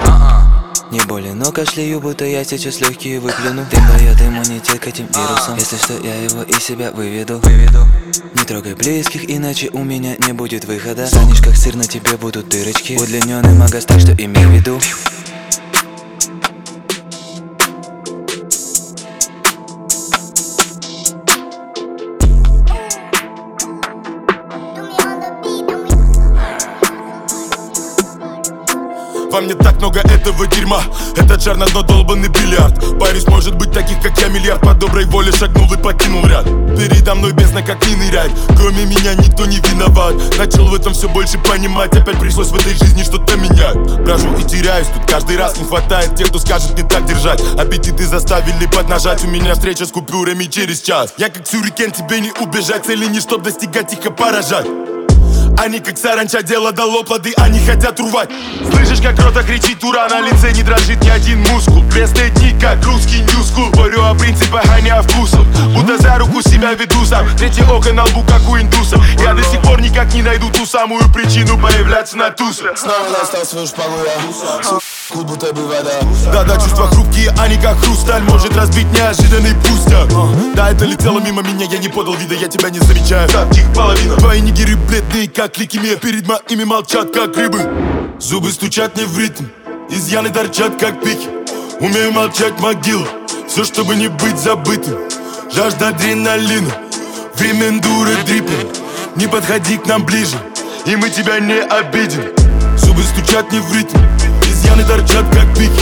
[0.91, 5.57] Не болен, но кашляю, будто я сейчас легкие выплюну Дым дает иммунитет к этим вирусам.
[5.57, 7.43] Если что, я его из себя выведу.
[8.35, 11.07] Не трогай близких, иначе у меня не будет выхода.
[11.07, 12.95] Станешь как сыр, на тебе будут дырочки.
[12.95, 14.81] Удлиненный магаз, так что имей в виду
[29.35, 30.81] Во мне так много этого дерьма.
[31.17, 33.01] Этот жар на дно долбанный бильярд.
[33.01, 34.61] Парень может быть таких, как я, миллиард.
[34.61, 36.45] По доброй воле шагнул и покинул ряд.
[36.45, 40.15] Передо мной бездна, как не нырять Кроме меня никто не виноват.
[40.39, 41.97] Начал в этом все больше понимать.
[41.97, 43.75] Опять пришлось в этой жизни что-то менять.
[44.05, 47.43] Брожу и теряюсь, тут каждый раз не хватает Тех, кто скажет не так держать.
[47.59, 49.25] Аппетиты заставили поднажать.
[49.25, 51.13] У меня встреча с купюрами через час.
[51.19, 52.87] Я как сюрикен, тебе не убежать.
[52.87, 54.84] Цели не чтоб достигать их, а поражать
[55.59, 58.31] они как саранча, дело дало плоды, они хотят урвать.
[58.71, 61.83] Слышишь, как рота кричит ура, на лице не дрожит ни один мускул.
[61.91, 63.71] Пресные дни, как русский ньюскул.
[63.71, 65.45] Говорю о принципах, а не о вкусах.
[65.75, 67.27] Будто за руку себя веду сам.
[67.37, 69.05] Третье око на лбу, как у индусов.
[69.21, 73.45] Я до сих пор никак не найду ту самую причину появляться на тусах Снова настал
[73.45, 74.79] свою шпагу я
[75.11, 76.01] Кут будто бы вода.
[76.33, 80.09] Да-да, чувства хрупкие, они как хрусталь Может разбить неожиданный пустяк.
[80.55, 83.29] Да, это летело мимо меня, я не подал вида, я тебя не замечаю.
[83.29, 84.17] Так, тихо, половина.
[84.17, 87.61] Твои нигеры бледные, как лейкемия Перед моими молчат, как рыбы
[88.19, 89.45] Зубы стучат не в ритм
[89.91, 91.29] Изъяны торчат, как пики.
[91.81, 93.07] Умею молчать, могила
[93.49, 94.99] Все, чтобы не быть забытым.
[95.53, 96.73] Жажда адреналина
[97.35, 98.71] Время эндуро дриппинг
[99.17, 100.37] Не подходи к нам ближе
[100.87, 102.25] и мы тебя не обидим.
[102.77, 103.97] Зубы стучат не в ритм,
[104.43, 105.73] изъяны торчат как пики.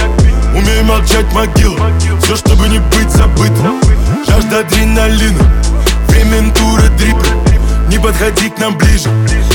[0.56, 1.76] Умею молчать могил,
[2.20, 3.80] все чтобы не быть забытым.
[4.26, 5.42] Жажда адреналина,
[6.08, 7.51] время эндуро дрипы
[7.92, 9.10] Не подходи к нам ближе,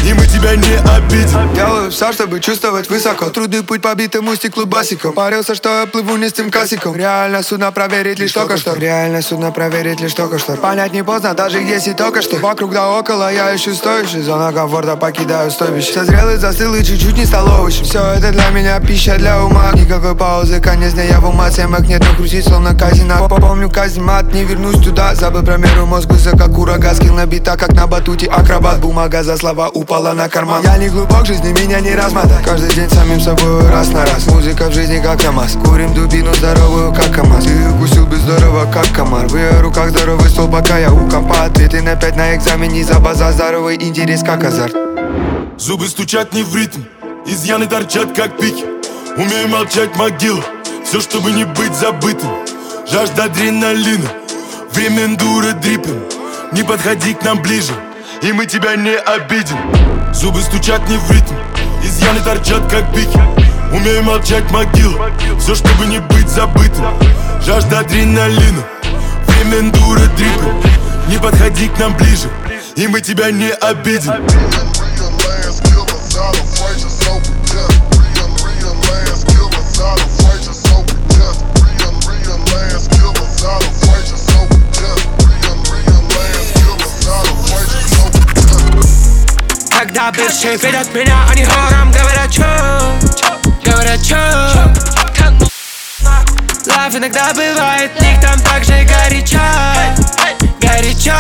[0.06, 1.56] и мы тебя не обидим.
[1.56, 3.32] Делаю все, чтобы чувствовать высоко.
[3.32, 5.14] Трудный путь по битому стеклу басиком.
[5.14, 8.76] Парился, что я плыву не с тем касиком Реально судно проверить лишь только что.
[8.76, 10.54] Реально судно проверить лишь только что.
[10.54, 12.36] Понять не поздно, даже если только что.
[12.38, 14.22] Вокруг да около я ищу стоящий.
[14.22, 15.94] Зона комфорта покидаю стойбище.
[15.94, 19.72] Созрел и застыл и чуть-чуть не стал овощем Все это для меня пища для ума.
[19.74, 21.50] Никакой паузы, конец дня я в ума.
[21.50, 23.28] Семок нет, но крутить словно казино.
[23.28, 25.16] Помню каземат, не вернусь туда.
[25.16, 28.80] Забыл про меру мозг высоко курага Скилл набита, как на батуте акробат.
[28.80, 30.64] Бумага за слова упала на карман.
[30.64, 34.28] Я не глубок, жизни меня не размотать Каждый день самим собой раз на раз.
[34.28, 35.58] Музыка в жизни как КамАЗ.
[35.64, 37.46] Курим дубину здоровую как КамАЗ.
[37.46, 39.28] Ты укусил бы здорово как комар.
[39.28, 41.46] В ее руках здоровый стол, пока я у компа.
[41.46, 44.76] Ответы на пять на экзамене за база Здоровый интерес как азарт.
[45.58, 46.82] Зубы стучат не в ритм,
[47.26, 48.64] изъяны торчат как пики.
[49.18, 50.44] Умею молчать могила,
[50.86, 52.30] все чтобы не быть забытым.
[52.90, 54.08] Жажда адреналина,
[54.72, 56.00] время эндуро дрипин
[56.54, 57.74] Не подходи к нам ближе,
[58.22, 59.58] и мы тебя не обидим.
[60.14, 61.36] Зубы стучат не в ритм,
[61.84, 63.20] изъяны торчат как пики.
[63.72, 66.86] Умею молчать могила, все чтобы не быть забытым.
[67.46, 68.64] Жажда адреналина,
[69.28, 70.64] время эндуро дрипин
[71.10, 72.30] Не подходи к нам ближе,
[72.76, 74.14] и мы тебя не обидим
[89.98, 92.44] Когда бывшие видят меня, они хором говорят чё
[93.66, 94.16] Говорят чё
[96.68, 99.42] Лав иногда бывает, них там так же горячо
[100.62, 101.16] Горячо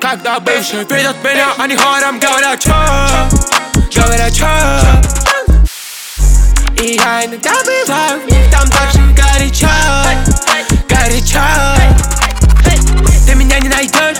[0.00, 2.74] Когда бывшие видят меня, они хором говорят чё
[3.94, 4.48] Говорят чё
[6.82, 9.68] И я иногда бываю, в них там так же горячо
[10.88, 11.40] Горячо
[13.24, 14.18] Ты меня не найдешь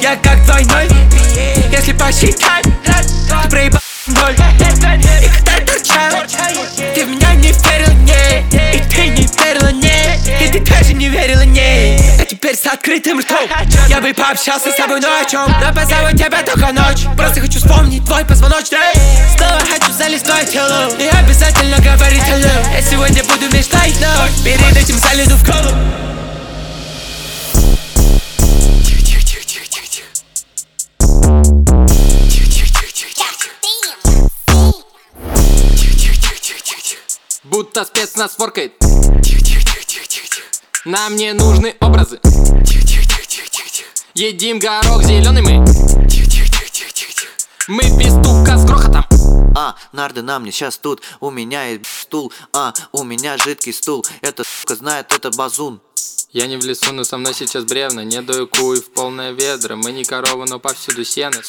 [0.00, 1.13] Я как двойной
[1.86, 2.64] Если посчитать
[3.42, 6.22] Ты проебал ноль И когда торчал
[6.94, 11.10] Ты в меня не верила, не И ты не верила, не И ты тоже не
[11.10, 13.46] верила, не А теперь с открытым ртом
[13.86, 17.58] Я бы пообщался с тобой, но о чем Но позову тебя только ночь Просто хочу
[17.58, 18.78] вспомнить твой позвоночник.
[19.36, 22.80] Снова хочу залезть в твое тело И обязательно говорить hello Я
[37.74, 38.72] Будто спецназ форкает.
[40.84, 42.20] Нам не нужны образы.
[44.14, 45.64] Едим горох зеленый мы.
[47.66, 49.04] Мы без стука с грохотом.
[49.56, 51.02] А, нарды на мне сейчас тут.
[51.18, 52.32] У меня есть стул.
[52.52, 54.06] А, у меня жидкий стул.
[54.20, 55.80] Эта сука знает, это базун
[56.34, 58.02] Я не в лесу, но со мной сейчас бревна.
[58.02, 61.40] Не даю куй в полное ведро Мы не коровы, но повсюду сено.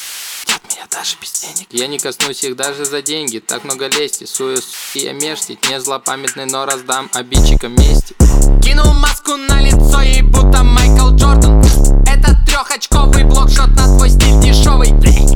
[0.70, 1.66] Меня даже без денег.
[1.72, 3.40] Я не коснусь их даже за деньги.
[3.40, 8.14] Так много лести, сую суки я мештить Не злопамятный, но раздам обидчикам мести.
[8.62, 11.60] Кинул маску на лицо ей будто Майкл Джордан.
[12.06, 14.90] Это трехочковый блокшот на твой стиль дешевый.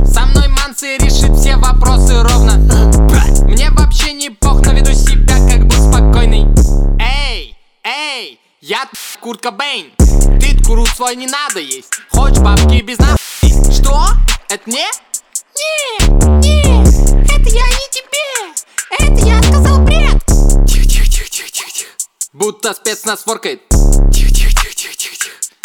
[0.07, 2.55] Со мной Манси решит все вопросы ровно.
[3.49, 5.20] Мне вообще не пох, но веду себя
[8.61, 8.87] я
[9.19, 9.91] Курт Кобейн
[10.39, 13.17] Ты куру свой не надо есть Хочешь бабки без на
[13.71, 14.05] Что?
[14.49, 14.85] Это не?
[15.57, 16.07] Не,
[16.39, 16.61] не,
[17.23, 18.19] это я не тебе
[18.99, 20.21] Это я сказал бред
[22.33, 23.63] Будто спецназ форкает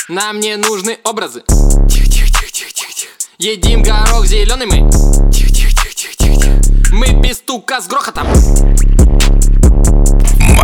[0.08, 1.44] Нам не нужны образы
[3.38, 4.90] Едим горох зеленый мы
[6.92, 8.26] Мы без стука с грохотом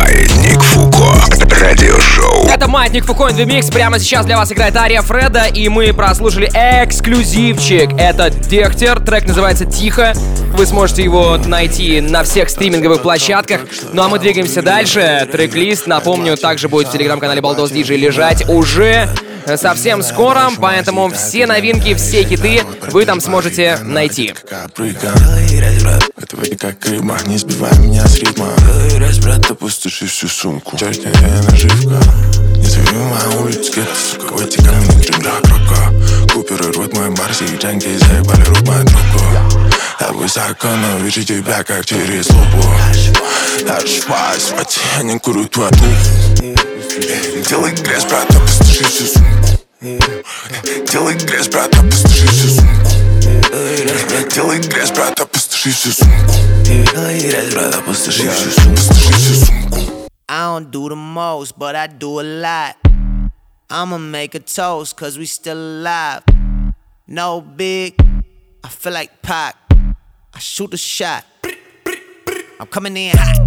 [0.03, 1.13] Маятник Фуко.
[1.61, 2.45] Радиошоу.
[2.49, 3.67] Это Маятник Фукоин Микс.
[3.67, 7.93] Прямо сейчас для вас играет Ария Фреда, и мы прослушали эксклюзивчик.
[7.97, 10.11] Это Дехтер, трек называется «Тихо».
[10.57, 13.61] Вы сможете его найти на всех стриминговых площадках.
[13.93, 15.25] Ну а мы двигаемся дальше.
[15.31, 19.07] Трек-лист, напомню, также будет в телеграм-канале Балдос Диджей лежать уже
[19.55, 24.33] совсем скоро, поэтому все новинки, все хиты вы там сможете найти.
[26.17, 28.47] Это как рыба, не сбивай меня с ритма
[28.97, 29.45] Раз, брат,
[29.93, 30.77] опустоши всю сумку.
[30.77, 31.99] Часть наживка.
[32.57, 33.81] Не зови моя улица,
[34.11, 36.33] сука, в эти камни джунгля крока.
[36.33, 39.19] Куперы рвут мой барси, и джанки заебали руб мою трубку
[39.99, 42.67] Я высоко, но вижу тебя, как через лупу.
[43.59, 46.61] В воде, я не курю твою трубку
[47.49, 49.47] Делай грязь, брат, опустоши всю сумку.
[50.91, 52.89] Делай грязь, брат, опустоши всю сумку.
[54.33, 56.33] Делай грязь, брат, опустоши всю сумку.
[56.65, 58.71] Делай грязь, брат, опустоши всю сумку.
[58.71, 59.82] Опустоши всю сумку
[60.29, 62.77] I don't do the most, but I do a lot.
[63.69, 66.23] I'ma make a toast, cause we still alive.
[67.07, 67.95] No big,
[68.63, 69.55] I feel like Pac.
[70.33, 71.25] I shoot a shot.
[72.59, 73.37] I'm coming in hot.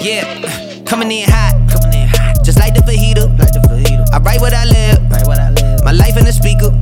[0.00, 1.54] Yeah, coming in hot.
[1.70, 2.44] Coming in hot.
[2.44, 3.55] Just like the fajita.
[4.16, 4.40] Like the fajita.
[4.40, 5.10] I write what I live.
[5.10, 5.84] Write what I live.
[5.84, 6.72] My life in the speaker.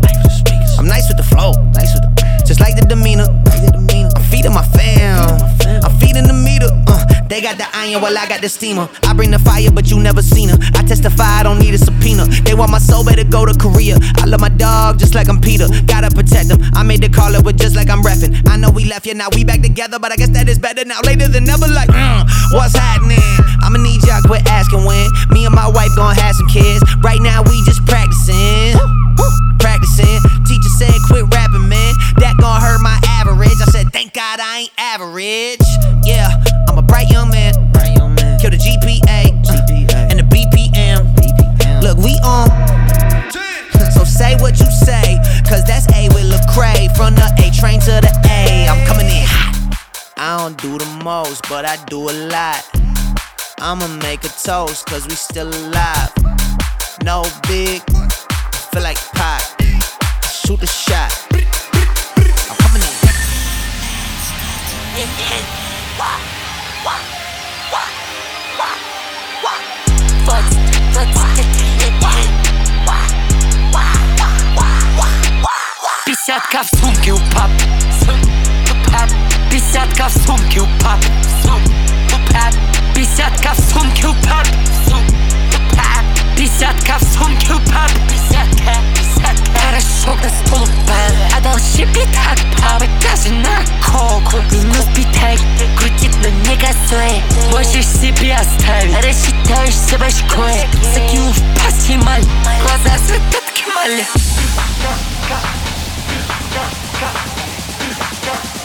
[0.79, 1.53] I'm nice with the flow.
[1.73, 3.27] Nice with the Just like the demeanor.
[4.15, 5.41] I'm feeding my fam.
[5.83, 6.69] I'm feeding the meter.
[6.87, 8.89] Uh, they got the iron while I got the steamer.
[9.03, 10.59] I bring the fire, but you never seen her.
[10.75, 12.27] I testify, I don't need a subpoena.
[12.45, 13.97] They want my soul, better go to Korea.
[14.17, 15.69] I love my dog just like I'm Peter.
[15.87, 16.63] Gotta protect him.
[16.75, 18.35] I made the call up with just like I'm reffing.
[18.49, 20.85] I know we left, yeah, now we back together, but I guess that is better
[20.85, 21.01] now.
[21.03, 23.19] Later than never, like, mm, what's happening?
[23.65, 25.09] I'ma need y'all quit asking when.
[25.31, 26.85] Me and my wife gonna have some kids.
[27.01, 28.77] Right now, we just practicing.
[29.59, 30.21] Practicing.
[30.45, 31.95] Teacher said, quit rapping, man.
[32.21, 33.57] That gon' hurt my average.
[33.57, 35.65] I said, thank God I ain't average.
[36.05, 36.29] Yeah,
[36.69, 37.55] I'm a bright young man.
[37.73, 38.39] Bright young man.
[38.39, 41.09] Kill the GPA, uh, and the BPM.
[41.83, 42.53] Look, we on.
[43.97, 45.17] So say what you say,
[45.49, 46.95] cause that's A with Lecrae.
[46.97, 49.55] From the A train to the A, I'm coming in hot.
[50.17, 52.74] I don't do the most, but I do a lot.
[53.62, 56.12] I'ma make a toast, cause we still alive.
[57.04, 57.82] No big,
[58.72, 59.42] feel like Pac.
[60.32, 61.12] Shoot a shot.
[61.34, 63.10] I'm coming in.
[76.06, 77.50] Десятка в сумке у пап
[79.52, 81.00] Десятка в сумке у пап
[82.95, 84.47] Десятка в сумке у пап
[86.37, 93.33] Десятка в сумке у пап Десятка, десятка Хорошо на стол упал Одолжи пятак папы Даже
[93.33, 95.39] на коку Минус пятак
[95.77, 98.97] Крутит, но не газует Можешь себе оставить?
[99.05, 100.69] Рассчитаешься башкой.
[100.95, 102.25] Закинул в пассималь
[102.63, 104.07] Глаза светят кемали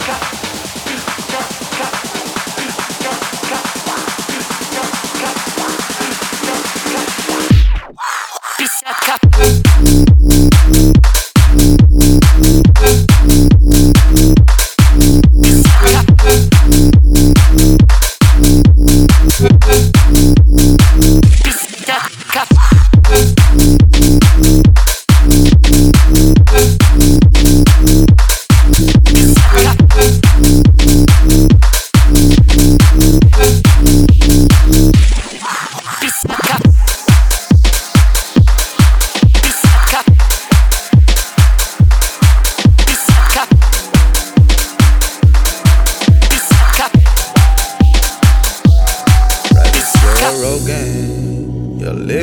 [0.06, 0.39] Joe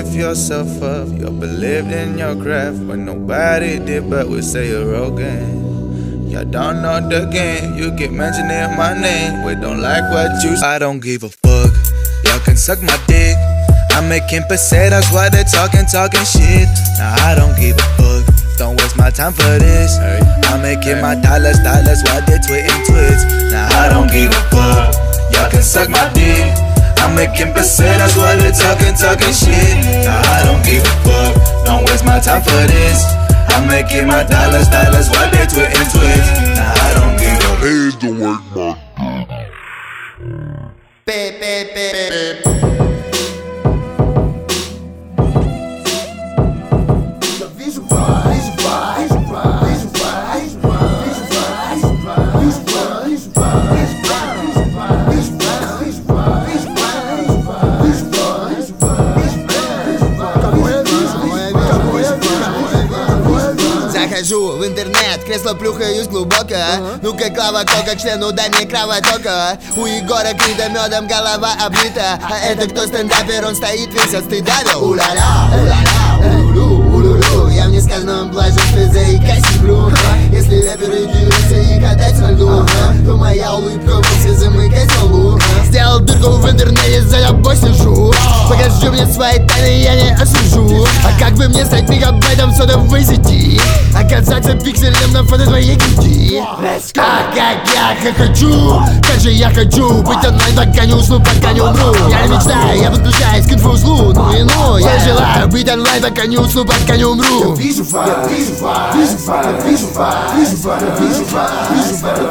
[0.06, 4.86] lift yourself up, you believed in your craft when nobody did, but we say you're
[4.86, 6.28] Rogan.
[6.28, 9.44] You don't know the game, you keep mentioning my name.
[9.44, 11.72] We don't like what you I don't give a fuck.
[12.24, 13.36] Y'all can suck my dick.
[13.92, 16.68] I'm making pesetas while they talking, talking shit.
[16.98, 18.58] Nah, I don't give a fuck.
[18.58, 19.98] Don't waste my time for this.
[20.50, 23.50] I'm making my dollars, dollars while they tweeting tweets.
[23.50, 24.94] Nah, I don't give a fuck.
[25.32, 26.65] Y'all can suck my dick.
[27.02, 29.76] I'm making pesetas while they talking, talking shit.
[30.04, 31.32] Nah, I don't give a fuck.
[31.64, 33.04] Don't waste my time for this.
[33.54, 36.28] I'm making my dollars, dollars while they tweeting tweets.
[36.56, 38.86] Nah, I don't give a Please don't work my
[64.26, 66.56] Захожу в интернет, кресло плюхаюсь глубоко.
[67.00, 72.18] Ну-ка, Клава, кока, к члену дай мне кровотока У Егора Крида медом голова облита.
[72.24, 77.45] А это кто стендапер, он стоит весь от стыда да Уля-ля, уля-ля, улю-лю, улю-лю
[77.96, 79.90] Я плаже в заикась сплю
[80.30, 82.66] Если рэперы дерутся и катать на льду
[83.06, 88.12] То моя улыбка вовсе замыкать на лбу Сделал дырку в интернете, за тобой сижу
[88.50, 90.86] Покажи мне свои тайны, я не осужу.
[91.04, 93.60] А как бы мне стать мегабайтом сотовой сети?
[93.94, 96.40] Оказаться пикселем на фото твоей груди.
[96.98, 97.66] А как
[98.04, 101.94] я хочу, как же я хочу Быть онлайн, пока не усну, пока не умру.
[102.10, 106.26] Я не мечтаю, я подключаюсь к инфоузлу Ну и ну, я желаю быть онлайн, пока
[106.26, 107.54] не усну, пока не умру.
[107.54, 110.12] Фа, вижу фа, вижу фа, вижу фа, вижу фа,
[110.98, 111.50] вижу фа,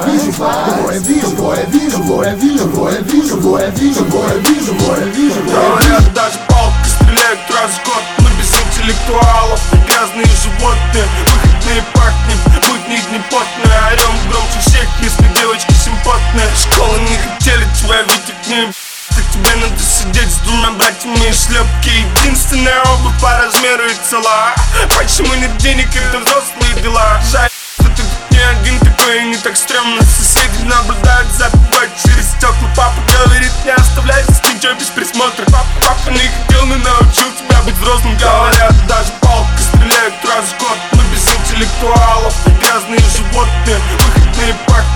[0.06, 1.44] вижу фа, вижу я вижу,
[2.24, 5.42] я вижу, я вижу, я вижу, я вижу.
[5.44, 12.98] Говорят, даже палки стреляют раз в год Мы без интеллектуалов, грязные животные Выходные пахнем, будни
[13.10, 17.00] дни потные Орем громче всех, если девочки симпотные Школы
[20.06, 24.54] сидеть с двумя братьями шлепки Единственная обувь по размеру и цела.
[24.98, 27.22] Почему нет денег, это взрослые дела?
[27.32, 27.50] Жаль,
[27.80, 30.02] что ты тут не один такой не так стрёмно.
[30.04, 35.46] Соседи наблюдают за тобой через стекла Папа говорит, не оставляй здесь ничего без присмотра.
[35.46, 38.18] Папа, папа не хотел, но научил тебя быть взрослым.
[38.18, 40.78] Говорят, даже палка стреляют раз в год.
[40.94, 44.95] Мы без интеллектуалов, грязные животные Выходные пахнем,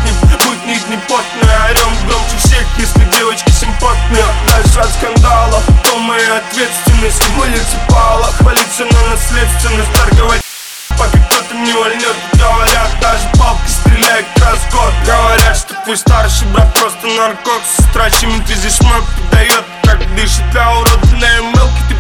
[0.70, 7.22] будни дни потные Орем громче всех, если девочки симпотные Дальше от скандала, то моя ответственность.
[7.36, 9.92] Муниципалах, полиция на наследственность.
[9.94, 10.42] Торговать
[10.90, 14.94] пока кто-то не вольнет Говорят, даже палки стреляет раз в год.
[15.06, 20.72] Говорят, что твой старший брат просто наркот Сестра чему-то здесь мой подает Как дышит для
[20.72, 21.96] урода на мелки Ты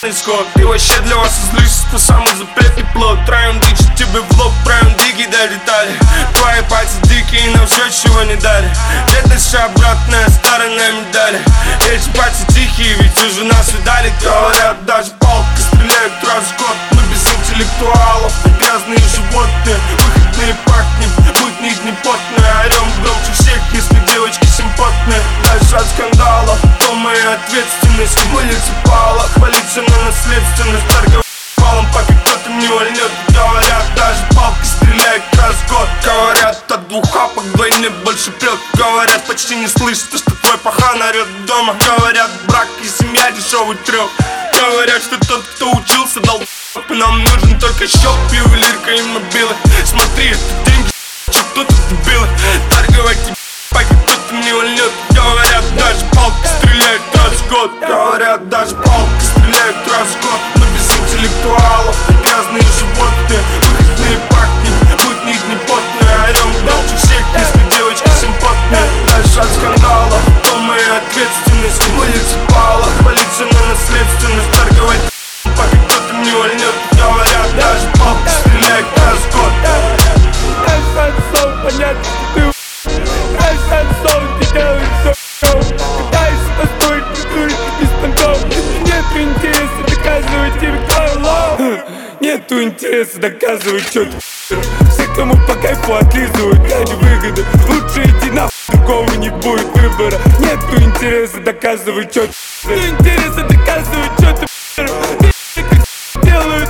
[0.00, 3.18] Ты вообще для вас излишество самый запретный плод.
[3.26, 5.92] Троем дичь тебе в лоб, правим диги до детали
[6.32, 8.66] Твои пальцы дикие, нам все чего не дали.
[9.12, 11.38] Бедность обратная сторона медали
[11.92, 17.02] Эти пальцы тихие, ведь уже нас видали Говорят, даже палки стреляют раз в год Мы
[17.12, 21.10] без интеллектуалов, грязные животные Выходные пахнем,
[21.42, 28.18] будни дни потные Орем громче всех, если девочки симпотные Дальше от скандала, то моя ответственность
[28.18, 35.24] В муниципалах, полиция на наследственность Торговать палом, пока кто-то не вольнет Говорят, даже палки стреляют
[35.34, 35.88] раз в год.
[36.04, 41.46] Говорят, от двух хапок вдвойне больше прет Говорят, почти не слышно, что твой пахан орет
[41.46, 41.74] дома.
[41.86, 44.10] Говорят, брак и семья дешевый треп
[44.54, 46.42] Говорят, что тот, кто учился, дал
[46.88, 49.54] и нам нужен только счет, ювелирка и мобилы.
[49.84, 50.90] Смотри, это деньги,
[51.30, 52.28] что тут дебилы
[52.70, 59.24] Торговать и кто-то не вольнет Говорят, даже палки стреляют раз в год Говорят, даже палки
[59.24, 66.16] стреляют раз в год Мы без интеллектуалов, грязные животные Выходные пахнем, будни дни потные.
[66.30, 71.82] Орем дальше всех, если девочки симпотные Дальше от скандала, то моя ответственность.
[71.82, 74.50] В муниципалах, полиция на наследственность.
[74.52, 75.00] Торговать
[75.44, 79.50] пока кто-то не вольнет Говорят, даже палки стреляют раз в год
[81.70, 82.02] понятно,
[82.34, 82.49] ты
[92.30, 97.44] Нету интереса доказывать, что ты Все, кому по кайфу отлизывают ради выгоды.
[97.68, 100.16] Лучше иди на другого не будет выбора.
[100.38, 104.46] Нету интереса доказывать, что ты Нету интереса доказывать, что ты
[106.22, 106.66] Делаю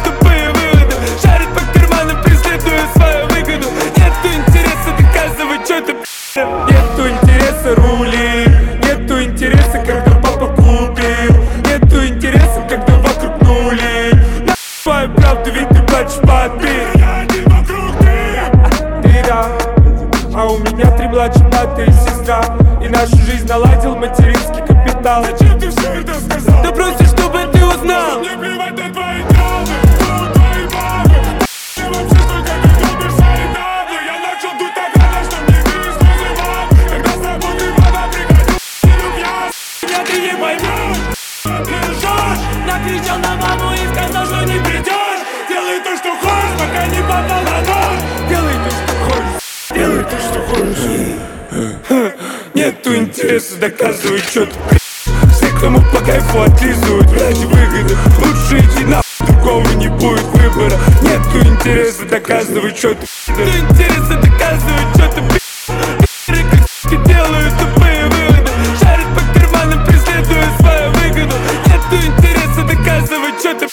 [25.10, 26.62] капитал Зачем ты все это сказал?
[26.62, 28.20] Да просто чтобы ты узнал.
[28.20, 31.14] Мне плевать на твои травмы, ну, твои мамы
[31.74, 36.68] Ты вообще только не любишь свои дамы Я начал дуть так рано, что мне вызывал
[36.90, 38.58] Когда с тобой ты вода приходил
[39.18, 39.50] я
[39.82, 41.00] Меня ты не поймешь
[41.42, 46.86] Ты лжешь Накричал на маму и сказал, что не придешь Делай то, что хочешь, пока
[46.86, 47.98] не попал на нож
[48.28, 51.20] Делай то, что хочешь Делай то, что хочешь.
[52.54, 54.79] Нету интереса доказывать, что ты Все,
[55.60, 57.96] кому по кайфу отлизывают ради выгоды.
[58.18, 60.76] Лучше иди на другого не будет выбора.
[61.02, 65.08] Нету интереса доказывать, что ты Нету интереса доказывать, что
[66.88, 68.50] ты делают тупые выводы.
[68.80, 71.36] Шарят по карманам, преследуя свою выгоду.
[71.66, 73.66] Нету интереса доказывать, что ты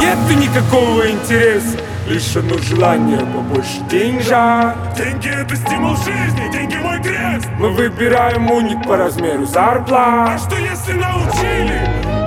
[0.00, 7.48] Нету никакого интереса Лишь одно желание побольше деньжат Деньги это стимул жизни, деньги мой крест
[7.58, 11.80] Мы выбираем уник по размеру зарплат А что если научили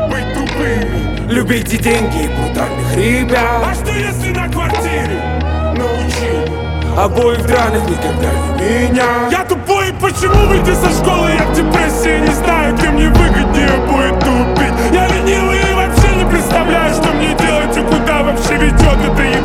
[0.10, 1.32] быть тупыми?
[1.32, 5.22] Любите деньги и брутальных ребят А что если на квартире
[5.78, 6.98] научили?
[6.98, 11.30] Обоих драных никогда не меня Я тупой, почему выйти со школы?
[11.38, 16.28] Я в депрессии, не знаю, где мне выгоднее будет тупить Я ленивый и вообще не
[16.28, 19.37] представляю, что мне делать и куда вообще ведет это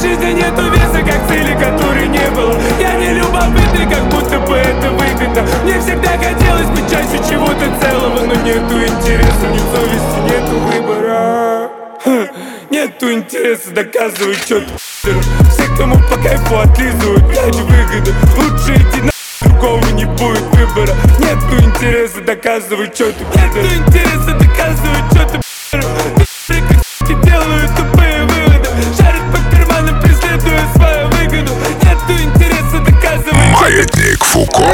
[0.00, 2.56] жизни нету веса, как цели, которой не было.
[2.80, 5.46] Я не любопытный, как будто бы это выгодно.
[5.64, 11.70] Мне всегда хотелось быть частью чего-то целого Но нету интереса, ни совести, нету выбора.
[12.70, 18.14] Нету интереса доказывать что-то Все, кому по кайфу отлизывают, ради выгоды.
[18.36, 19.10] Лучше идти на
[19.42, 20.94] другого не будет выбора.
[21.18, 25.40] Нету интереса доказывать что-то Нету интереса доказывать что-то
[27.24, 27.79] делают
[33.70, 34.64] Маятник Фуко.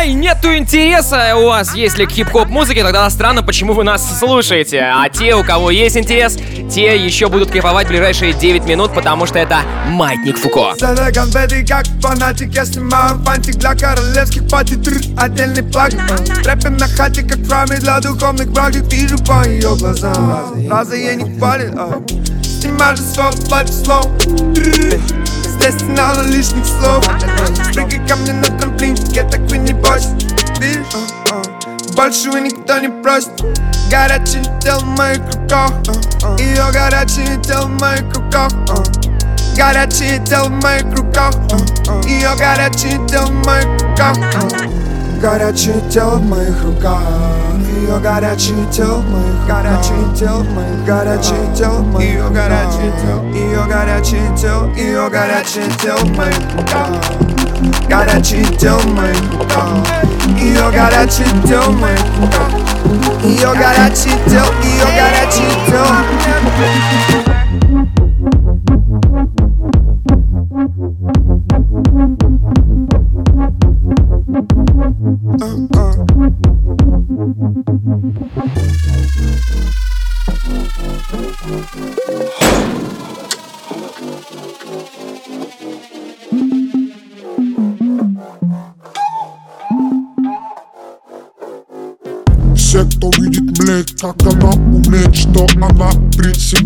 [0.00, 4.80] Эй, нету интереса у вас, если к хип-хоп музыке, тогда странно, почему вы нас слушаете.
[4.80, 6.38] А те, у кого есть интерес,
[6.70, 10.74] те еще будут кайфовать ближайшие 9 минут, потому что это Маятник Фуко.
[10.78, 14.74] Конфеты, как фанатик Я снимаю фантик для королевских пати
[15.18, 16.00] Отдельный плагин
[16.44, 21.16] Трэпим на хате, как в храме для духовных практик Вижу по ее глазам Раза ей
[21.16, 22.00] не хвалит а.
[22.42, 24.06] Снимаю же свой платье слов
[25.64, 27.18] intestinale лични слова
[27.74, 30.08] Прекъкам не на трамплинчета, какви ни бочи
[31.96, 33.30] Большего никто не просит
[33.90, 35.70] Горячий тел в моих руках
[36.38, 38.50] Ее горячий тел в моих руках
[39.56, 41.34] Горячий тел в моих руках
[42.04, 44.16] Ее горячий тел в моих руках
[45.24, 47.00] Горячее тело в моих руках.
[47.80, 52.92] Ее горячее тело в моих Горячее тело в моих Горячее тело в моих Ее горячее
[53.00, 56.88] тело Ее горячее тело Ее горячее тело в моих руках.
[57.88, 59.86] Горячее тело в моих руках.
[60.38, 62.52] Ее горячее тело в моих руках.
[63.24, 67.33] Ее горячее тело Ее горячее тело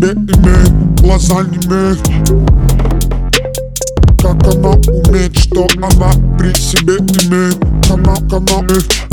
[0.09, 0.53] anime,
[1.03, 1.95] las anime
[4.21, 5.89] Как она умеет, что она
[6.37, 7.57] присебе имеет
[7.87, 9.08] Канал, канал, э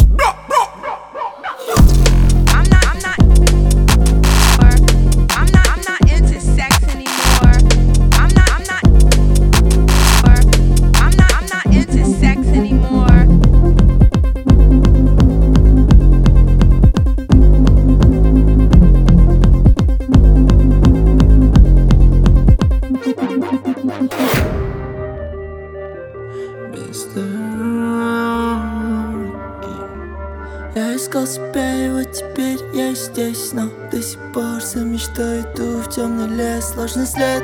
[31.27, 36.73] И вот теперь я здесь Но до сих пор за мечтой иду в темный лес.
[36.73, 37.43] Сложный след,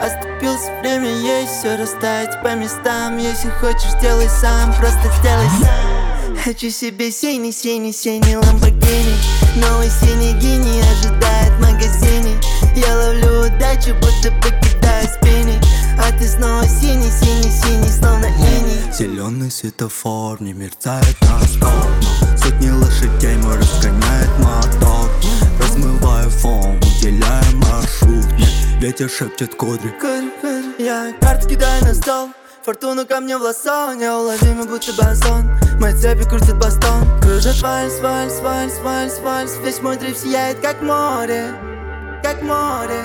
[0.00, 3.18] оступился, время есть Все расставить по местам.
[3.18, 6.36] Если хочешь, делай сам, просто сделай сам.
[6.44, 9.16] Хочу себе синий, синий, синий ламборгини
[9.56, 12.40] Новый синий гений ожидает в магазине.
[12.76, 14.63] Я ловлю удачу, будто спини
[16.28, 23.56] Снова синий, синий, синий, словно иней Зеленый светофор не мерцает на стоп Сотни лошадей мой
[23.56, 25.10] разгоняет мотор.
[25.60, 28.24] Размываю фон, уделяя маршрут.
[28.32, 28.46] Мне
[28.80, 29.94] ветер шепчет кудри.
[30.78, 32.30] Я карты кидаю на стол.
[32.64, 37.20] Фортуну ко мне в лосо, неуловимый будто базон Мои цепи крутят бастон.
[37.20, 39.52] Кружит вальс, вальс, вальс, вальс, вальс.
[39.62, 41.54] Весь мой дрейф сияет как море,
[42.22, 43.04] как море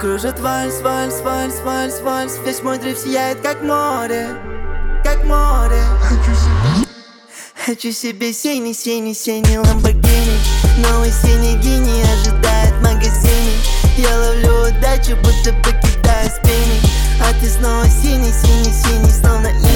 [0.00, 2.38] Кружит вальс, вальс, вальс, вальс, вальс.
[2.44, 4.28] Весь мой дрейф сияет как море,
[5.02, 5.80] как море.
[7.66, 10.38] Хочу себе синий, синий, синий ламборгини
[10.78, 13.56] Новый синий гений ожидает в магазине.
[13.96, 16.80] Я ловлю удачу, будто покидаю спини
[17.20, 19.75] А ты снова синий, синий, синий, словно иней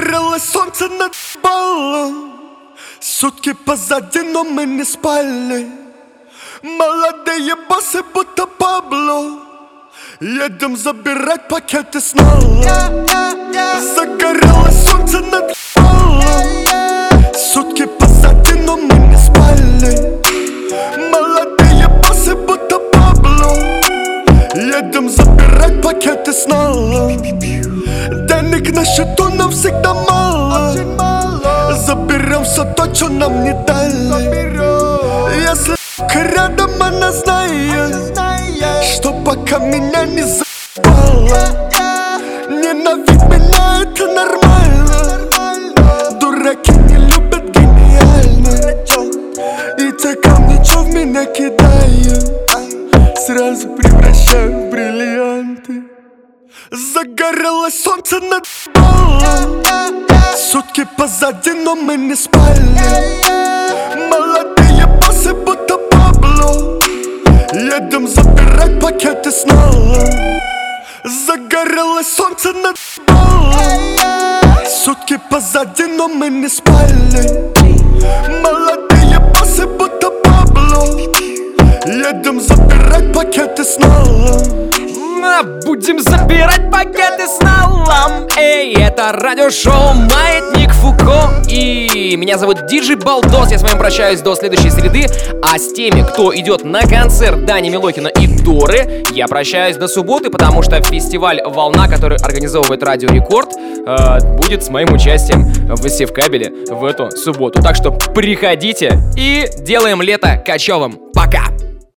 [0.00, 2.32] Загорелось солнце над балом.
[3.00, 5.66] Сутки позади, но мы не спали.
[6.62, 9.40] Молодые боссы, будто Пабло.
[10.20, 12.62] Едем забирать пакеты снова.
[13.94, 17.34] Загорелось солнце над балом.
[17.34, 20.18] Сутки позади, но мы не спали.
[21.12, 23.54] Молодые боссы, будто Пабло.
[24.54, 27.10] Едем забирать пакеты снова
[28.50, 30.72] Денег на счету нам всегда мало.
[31.72, 34.58] Заберем все то, что нам не дали.
[35.40, 35.76] Если
[36.34, 38.18] рядом она знает
[38.82, 41.38] Что пока меня не за***ала
[42.48, 44.98] Ненавидь меня, это нормально.
[46.18, 48.74] Дураки не любят гениально.
[49.78, 52.24] И те камни, что в меня кидают
[53.16, 55.99] Сразу превращаю в бриллианты
[56.70, 59.62] Загорелось солнце над балом
[60.36, 62.62] Сутки позади, но мы не спали.
[64.08, 66.78] Молодые боссы, будто Пабло.
[67.52, 69.98] Едем забирать пакеты снова.
[71.04, 72.76] Загорелось солнце над
[73.06, 77.52] балом Сутки позади, но мы не спали.
[78.42, 80.84] Молодые боссы, будто Пабло.
[81.86, 84.60] Едем забирать пакеты снова
[85.20, 88.26] На, будем забирать пакеты с налом.
[88.38, 93.50] Эй, это радиошоу Маятник Фуко И меня зовут Диджей Балдос.
[93.50, 95.06] Я с вами прощаюсь до следующей среды.
[95.42, 100.30] А с теми, кто идет на концерт Дани Милохина и Доры Я прощаюсь до субботы,
[100.30, 106.50] потому что фестиваль «Волна», который организовывает Радио Рекорд э, Будет с моим участием в Севкабеле
[106.70, 107.62] в эту субботу.
[107.62, 110.98] Так что приходите и делаем лето кочевым.
[111.12, 111.44] Пока!